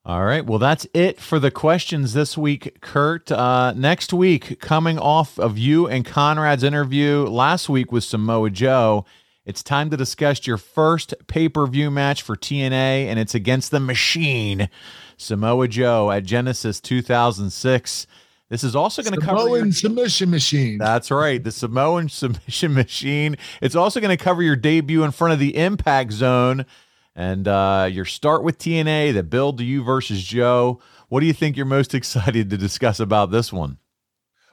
[0.07, 0.45] All right.
[0.45, 3.29] Well, that's it for the questions this week, Kurt.
[3.29, 9.03] Uh, next week, coming off of you and Conrad's interview last week with Samoa Joe,
[9.45, 12.71] it's time to discuss your first pay per view match for TNA,
[13.07, 14.69] and it's against the Machine,
[15.17, 18.07] Samoa Joe at Genesis 2006.
[18.47, 20.77] This is also going to cover Samoan submission machine.
[20.77, 23.35] That's right, the Samoan submission machine.
[23.61, 26.65] It's also going to cover your debut in front of the Impact Zone
[27.17, 30.79] and uh, your start with TNA, the build to you versus Joe.
[31.09, 33.79] What do you think you're most excited to discuss about this one?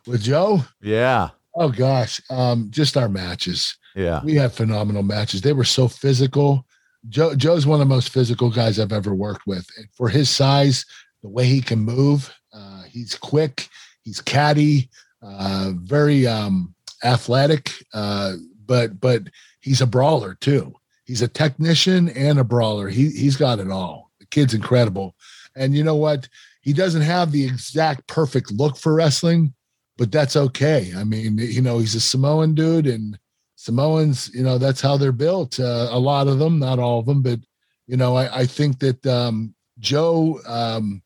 [0.07, 0.65] With Joe?
[0.83, 1.31] Yeah.
[1.55, 3.77] Oh gosh, um, just our matches.
[3.95, 5.41] Yeah, we had phenomenal matches.
[5.41, 6.67] They were so physical.
[7.09, 9.69] Joe Joe's one of the most physical guys I've ever worked with.
[9.77, 10.85] And for his size,
[11.23, 13.69] the way he can move, uh, he's quick,
[14.03, 14.91] he's catty,
[15.23, 18.33] uh, very um, athletic, uh,
[18.67, 19.23] but but
[19.61, 20.75] he's a brawler too.
[21.05, 22.89] He's a technician and a brawler.
[22.89, 24.11] He he's got it all.
[24.21, 25.15] The kid's incredible.
[25.57, 26.29] And you know what?
[26.63, 29.55] He doesn't have the exact perfect look for wrestling,
[29.99, 30.93] but that's okay.
[30.97, 33.19] I mean, you know, he's a Samoan dude, and
[33.57, 35.61] Samoans, you know, that's how they're built.
[35.61, 37.41] Uh, a lot of them, not all of them, but
[37.87, 41.03] you know, I, I think that um, Joe um,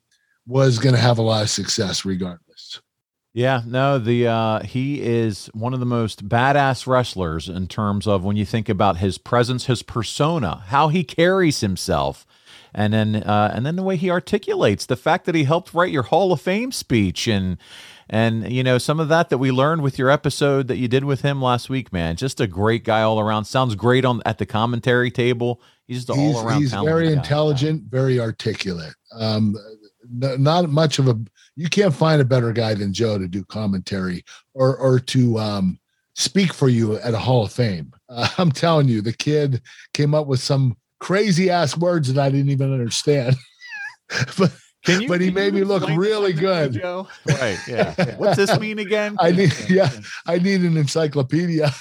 [0.46, 2.47] was going to have a lot of success regardless.
[3.34, 8.24] Yeah, no, the uh, he is one of the most badass wrestlers in terms of
[8.24, 12.26] when you think about his presence, his persona, how he carries himself,
[12.74, 15.92] and then uh, and then the way he articulates, the fact that he helped write
[15.92, 17.58] your Hall of Fame speech, and
[18.08, 21.04] and you know some of that that we learned with your episode that you did
[21.04, 22.16] with him last week, man.
[22.16, 23.44] Just a great guy all around.
[23.44, 25.60] Sounds great on at the commentary table.
[25.86, 26.62] He's just all around.
[26.62, 28.94] He's very intelligent, very articulate.
[29.12, 29.54] Um,
[30.10, 31.18] not much of a
[31.58, 35.78] you can't find a better guy than Joe to do commentary or or to um,
[36.14, 37.92] speak for you at a Hall of Fame.
[38.08, 39.60] Uh, I'm telling you, the kid
[39.92, 43.34] came up with some crazy ass words that I didn't even understand.
[44.38, 44.52] but
[44.86, 46.74] you, but he made me look really good.
[46.74, 47.08] Joe?
[47.26, 47.58] Right.
[47.66, 47.92] Yeah.
[47.98, 48.16] yeah.
[48.18, 49.16] What's this mean again?
[49.18, 49.90] I need yeah,
[50.26, 51.74] I need an encyclopedia.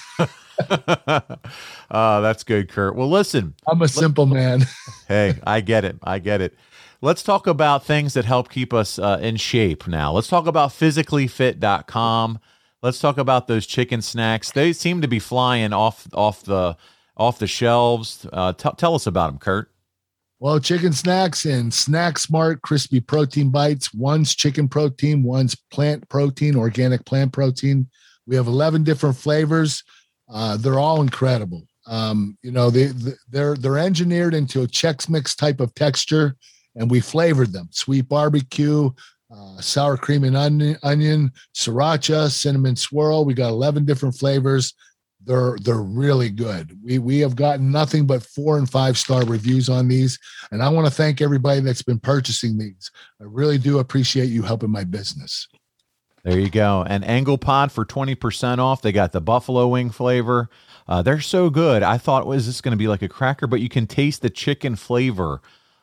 [0.68, 2.96] uh, that's good, Kurt.
[2.96, 3.54] Well, listen.
[3.68, 4.66] I'm a simple man.
[5.06, 5.98] hey, I get it.
[6.02, 6.58] I get it.
[7.00, 10.12] Let's talk about things that help keep us uh, in shape now.
[10.12, 12.40] Let's talk about physicallyfit.com.
[12.82, 14.50] Let's talk about those chicken snacks.
[14.50, 16.76] They seem to be flying off off the
[17.16, 18.26] off the shelves.
[18.32, 19.70] Uh, t- tell us about them, Kurt.
[20.40, 23.92] Well, chicken snacks and Snack Smart crispy protein bites.
[23.92, 27.88] One's chicken protein, one's plant protein, organic plant protein.
[28.26, 29.82] We have 11 different flavors.
[30.32, 31.66] Uh, they're all incredible.
[31.86, 32.90] Um, you know, they,
[33.28, 36.36] they're they're engineered into a Chex Mix type of texture,
[36.78, 38.90] and we flavored them: sweet barbecue,
[39.30, 43.24] uh, sour cream and onion, onion, sriracha, cinnamon swirl.
[43.24, 44.74] We got 11 different flavors.
[45.24, 46.78] They're they're really good.
[46.82, 50.18] We we have gotten nothing but four and five star reviews on these,
[50.52, 52.90] and I want to thank everybody that's been purchasing these.
[53.20, 55.48] I really do appreciate you helping my business.
[56.24, 56.84] There you go.
[56.86, 58.82] And Angle Pod for 20% off.
[58.82, 60.50] They got the buffalo wing flavor.
[60.86, 61.82] Uh, they're so good.
[61.82, 63.46] I thought, was this going to be like a cracker?
[63.46, 65.40] But you can taste the chicken flavor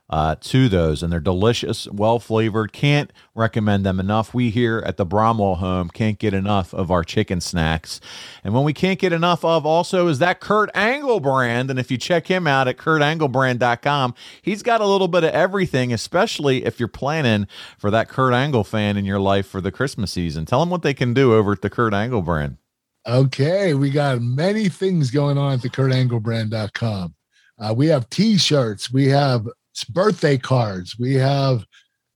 [0.10, 2.72] uh, to those, and they're delicious, well flavored.
[2.72, 4.34] Can't recommend them enough.
[4.34, 8.00] We here at the Bromwell home can't get enough of our chicken snacks.
[8.44, 11.72] And when we can't get enough of also is that Kurt Angle brand.
[11.72, 15.92] And if you check him out at kurtanglebrand.com, he's got a little bit of everything,
[15.92, 17.48] especially if you're planning
[17.78, 20.46] for that Kurt Angle fan in your life for the Christmas season.
[20.46, 22.58] Tell them what they can do over at the Kurt Angle brand.
[23.08, 27.16] Okay, we got many things going on at the kurtanglebrand.com.
[27.58, 29.48] Uh, we have t-shirts, we have
[29.84, 30.98] birthday cards.
[30.98, 31.66] We have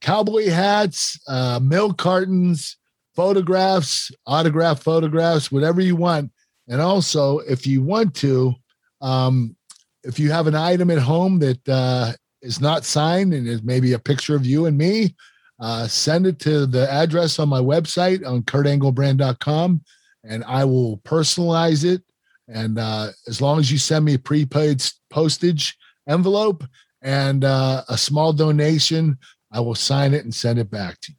[0.01, 2.77] cowboy hats, uh, milk cartons,
[3.15, 6.31] photographs, autograph photographs, whatever you want.
[6.67, 8.53] And also, if you want to,
[9.01, 9.55] um,
[10.03, 13.93] if you have an item at home that uh, is not signed and is maybe
[13.93, 15.15] a picture of you and me,
[15.59, 19.81] uh, send it to the address on my website on kurtanglebrand.com
[20.23, 22.01] and I will personalize it.
[22.47, 26.63] And uh, as long as you send me a prepaid postage envelope,
[27.01, 29.17] and uh, a small donation.
[29.51, 31.17] I will sign it and send it back to you.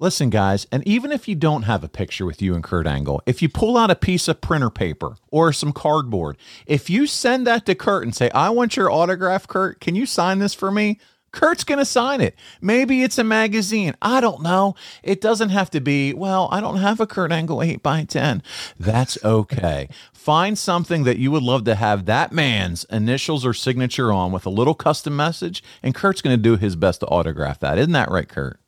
[0.00, 3.22] Listen, guys, and even if you don't have a picture with you and Kurt Angle,
[3.26, 7.46] if you pull out a piece of printer paper or some cardboard, if you send
[7.46, 10.70] that to Kurt and say, I want your autograph, Kurt, can you sign this for
[10.70, 10.98] me?
[11.32, 12.34] Kurt's going to sign it.
[12.60, 13.94] Maybe it's a magazine.
[14.02, 14.74] I don't know.
[15.02, 18.42] It doesn't have to be, well, I don't have a Kurt Angle 8 by 10
[18.78, 19.88] That's okay.
[20.20, 24.44] Find something that you would love to have that man's initials or signature on with
[24.44, 27.78] a little custom message, and Kurt's going to do his best to autograph that.
[27.78, 28.60] Isn't that right, Kurt?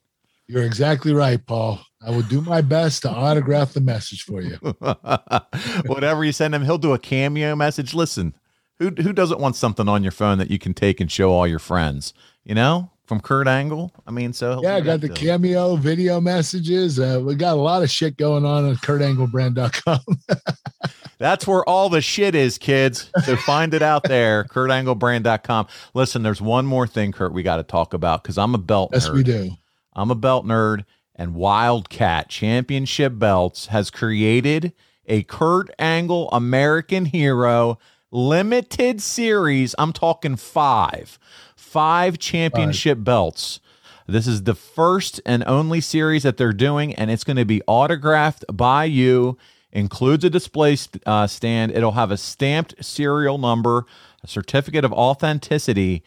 [0.46, 1.78] You're exactly right, Paul.
[2.00, 4.54] I will do my best to autograph the message for you.
[5.84, 7.92] Whatever you send him, he'll do a cameo message.
[7.92, 8.34] Listen,
[8.78, 11.46] who who doesn't want something on your phone that you can take and show all
[11.46, 12.14] your friends?
[12.44, 13.92] you know, from Kurt Angle.
[14.06, 16.98] I mean, so yeah, I got the cameo video messages.
[16.98, 20.00] Uh, we got a lot of shit going on at kurtanglebrand.com.
[21.22, 23.08] That's where all the shit is, kids.
[23.24, 25.68] So find it out there, kurtanglebrand.com.
[25.94, 28.90] Listen, there's one more thing, Kurt, we got to talk about because I'm a belt
[28.92, 29.14] yes, nerd.
[29.14, 29.50] we do.
[29.92, 34.72] I'm a belt nerd, and Wildcat Championship Belts has created
[35.06, 37.78] a Kurt Angle American Hero
[38.10, 39.76] limited series.
[39.78, 41.20] I'm talking five
[41.54, 43.04] five championship five.
[43.04, 43.60] belts.
[44.08, 47.62] This is the first and only series that they're doing, and it's going to be
[47.68, 49.38] autographed by you.
[49.72, 51.72] Includes a display uh, stand.
[51.72, 53.86] It'll have a stamped serial number,
[54.22, 56.02] a certificate of authenticity.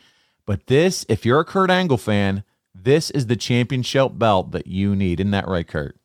[0.45, 2.43] But this, if you're a Kurt Angle fan,
[2.75, 5.19] this is the championship belt that you need.
[5.19, 5.97] Isn't that right, Kurt?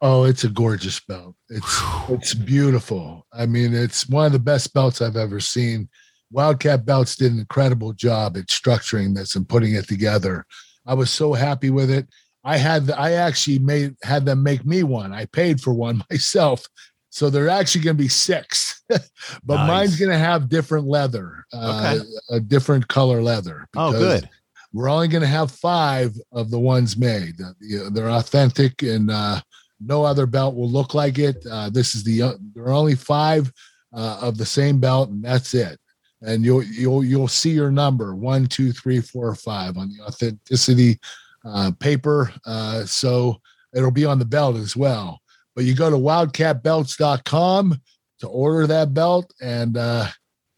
[0.00, 1.36] Oh, it's a gorgeous belt.
[1.48, 3.26] It's it's beautiful.
[3.32, 5.88] I mean, it's one of the best belts I've ever seen.
[6.32, 10.46] Wildcat Belts did an incredible job at structuring this and putting it together.
[10.86, 12.08] I was so happy with it.
[12.42, 15.12] I had I actually made had them make me one.
[15.12, 16.66] I paid for one myself.
[17.12, 19.68] So they're actually going to be six, but nice.
[19.68, 22.08] mine's going to have different leather, uh, okay.
[22.30, 23.68] a different color leather.
[23.76, 24.28] Oh, good.
[24.72, 27.34] We're only going to have five of the ones made.
[27.60, 29.42] They're authentic, and uh,
[29.78, 31.36] no other belt will look like it.
[31.48, 33.52] Uh, this is the uh, there are only five
[33.92, 35.78] uh, of the same belt, and that's it
[36.22, 40.98] and you'll you'll you'll see your number one, two, three, four, five on the authenticity
[41.44, 42.32] uh, paper.
[42.46, 43.40] Uh, so
[43.74, 45.20] it'll be on the belt as well.
[45.54, 47.80] But you go to wildcatbelts.com
[48.20, 50.06] to order that belt, and uh,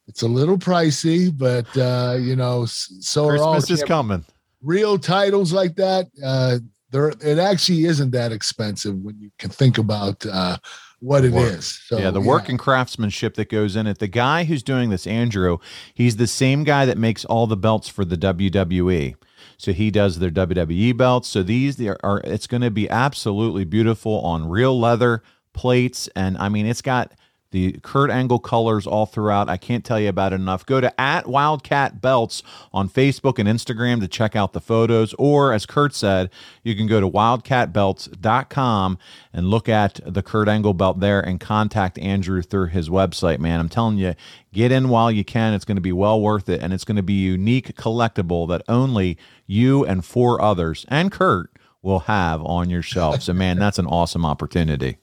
[0.07, 4.25] it's a little pricey, but uh, you know, so Christmas is coming.
[4.63, 6.59] Real titles like that, uh,
[6.91, 10.57] there it actually isn't that expensive when you can think about uh,
[11.01, 11.53] what it work.
[11.53, 11.81] is.
[11.87, 12.27] So, yeah, the yeah.
[12.27, 13.99] work and craftsmanship that goes in it.
[13.99, 15.59] The guy who's doing this, Andrew,
[15.93, 19.17] he's the same guy that makes all the belts for the WWE.
[19.65, 21.27] So he does their WWE belts.
[21.29, 25.23] So these are, are it's going to be absolutely beautiful on real leather
[25.55, 27.13] plates, and I mean, it's got
[27.55, 29.49] the Kurt Angle colors all throughout.
[29.49, 30.67] I can't tell you about it enough.
[30.67, 32.43] Go to at Wildcat Belts
[32.73, 35.15] on Facebook and Instagram to check out the photos.
[35.21, 36.31] Or, as Kurt said,
[36.65, 38.99] you can go to wildcatbelts.com
[39.33, 43.61] and look at the Kurt Angle belt there and contact Andrew through his website, man.
[43.61, 44.17] I'm telling you,
[44.53, 45.55] get in while you can.
[45.55, 46.61] It's going to be well worth it.
[46.61, 51.53] And it's going to be unique collectible that only you and four others and Kurt
[51.83, 53.23] will have on your shelf.
[53.23, 54.97] So, man, that's an awesome opportunity.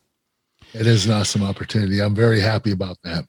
[0.73, 2.01] It is an awesome opportunity.
[2.01, 3.25] I'm very happy about that.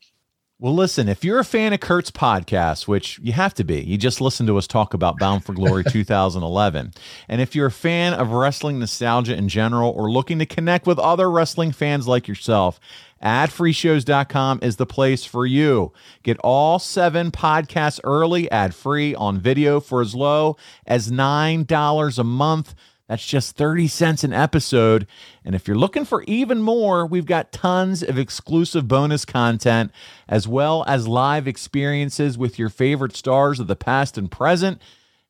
[0.62, 3.98] Well, listen, if you're a fan of Kurt's podcast, which you have to be, you
[3.98, 6.92] just listened to us talk about Bound for Glory 2011.
[7.28, 11.00] And if you're a fan of wrestling nostalgia in general or looking to connect with
[11.00, 12.78] other wrestling fans like yourself,
[13.20, 15.92] adfreeshows.com is the place for you.
[16.22, 22.24] Get all seven podcasts early, ad free on video for as low as $9 a
[22.24, 22.76] month.
[23.08, 25.06] That's just 30 cents an episode.
[25.44, 29.90] And if you're looking for even more, we've got tons of exclusive bonus content
[30.28, 34.80] as well as live experiences with your favorite stars of the past and present.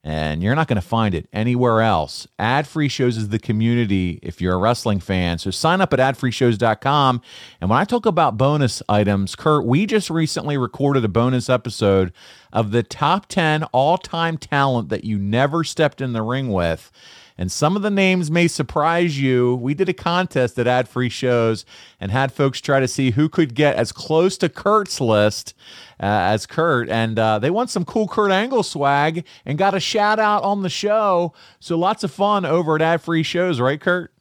[0.04, 2.26] And you're not going to find it anywhere else.
[2.36, 5.38] Ad free shows is the community if you're a wrestling fan.
[5.38, 7.22] So sign up at adfreeshows.com.
[7.60, 12.12] And when I talk about bonus items, Kurt, we just recently recorded a bonus episode
[12.52, 16.90] of the top 10 all time talent that you never stepped in the ring with
[17.38, 19.54] and some of the names may surprise you.
[19.56, 21.64] We did a contest at Ad Free Shows
[22.00, 25.54] and had folks try to see who could get as close to Kurt's list
[26.00, 29.80] uh, as Kurt, and uh, they won some cool Kurt Angle swag and got a
[29.80, 31.32] shout out on the show.
[31.60, 34.12] So lots of fun over at Ad Free Shows, right, Kurt?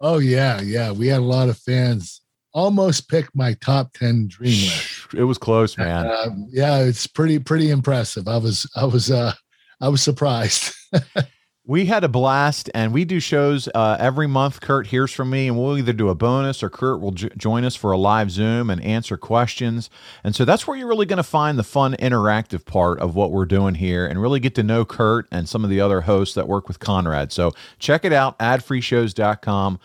[0.00, 0.92] Oh yeah, yeah.
[0.92, 2.20] We had a lot of fans.
[2.52, 5.14] Almost picked my top ten dream list.
[5.14, 6.06] It was close, man.
[6.06, 8.28] Uh, yeah, it's pretty pretty impressive.
[8.28, 9.32] I was I was uh
[9.80, 10.72] I was surprised.
[11.66, 14.60] We had a blast, and we do shows uh, every month.
[14.60, 17.74] Kurt hears from me, and we'll either do a bonus or Kurt will join us
[17.74, 19.88] for a live Zoom and answer questions.
[20.22, 23.30] And so that's where you're really going to find the fun, interactive part of what
[23.30, 26.34] we're doing here and really get to know Kurt and some of the other hosts
[26.34, 27.32] that work with Conrad.
[27.32, 29.78] So check it out, adfreeshows.com.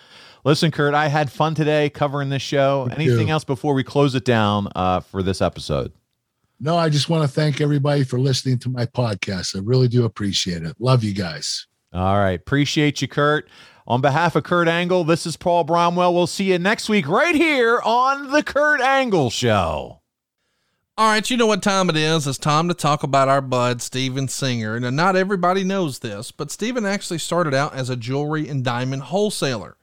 [0.43, 2.87] Listen, Kurt, I had fun today covering this show.
[2.87, 3.31] Me Anything too.
[3.31, 5.93] else before we close it down uh, for this episode?
[6.59, 9.55] No, I just want to thank everybody for listening to my podcast.
[9.55, 10.75] I really do appreciate it.
[10.79, 11.67] Love you guys.
[11.93, 12.39] All right.
[12.39, 13.49] Appreciate you, Kurt.
[13.87, 16.13] On behalf of Kurt Angle, this is Paul Bromwell.
[16.13, 20.01] We'll see you next week right here on The Kurt Angle Show.
[20.99, 22.27] All right, you know what time it is.
[22.27, 24.79] It's time to talk about our bud, Steven Singer.
[24.81, 29.03] Now, not everybody knows this, but Steven actually started out as a jewelry and diamond
[29.03, 29.77] wholesaler.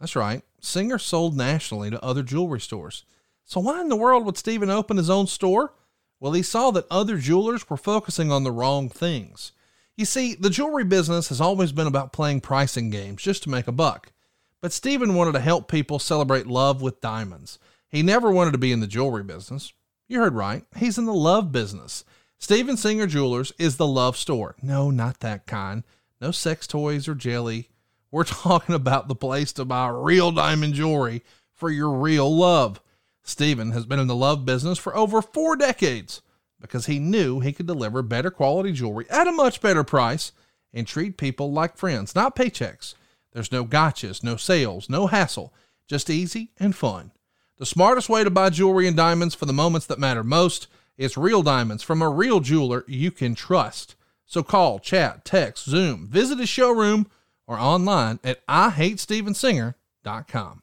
[0.00, 0.42] That's right.
[0.60, 3.04] Singer sold nationally to other jewelry stores.
[3.44, 5.72] So, why in the world would Steven open his own store?
[6.20, 9.52] Well, he saw that other jewelers were focusing on the wrong things.
[9.96, 13.66] You see, the jewelry business has always been about playing pricing games just to make
[13.66, 14.12] a buck.
[14.60, 17.58] But Steven wanted to help people celebrate love with diamonds.
[17.88, 19.72] He never wanted to be in the jewelry business.
[20.08, 20.64] You heard right.
[20.76, 22.04] He's in the love business.
[22.38, 24.54] Steven Singer Jewelers is the love store.
[24.62, 25.84] No, not that kind.
[26.20, 27.70] No sex toys or jelly.
[28.10, 32.80] We're talking about the place to buy real diamond jewelry for your real love.
[33.26, 36.22] Steven has been in the love business for over four decades
[36.60, 40.30] because he knew he could deliver better quality jewelry at a much better price
[40.72, 42.94] and treat people like friends, not paychecks.
[43.32, 45.52] There's no gotchas, no sales, no hassle,
[45.88, 47.10] just easy and fun.
[47.58, 51.16] The smartest way to buy jewelry and diamonds for the moments that matter most is
[51.16, 53.96] real diamonds from a real jeweler you can trust.
[54.24, 57.08] So call, chat, text, Zoom, visit his showroom,
[57.46, 60.62] or online at IHateStevenSinger.com.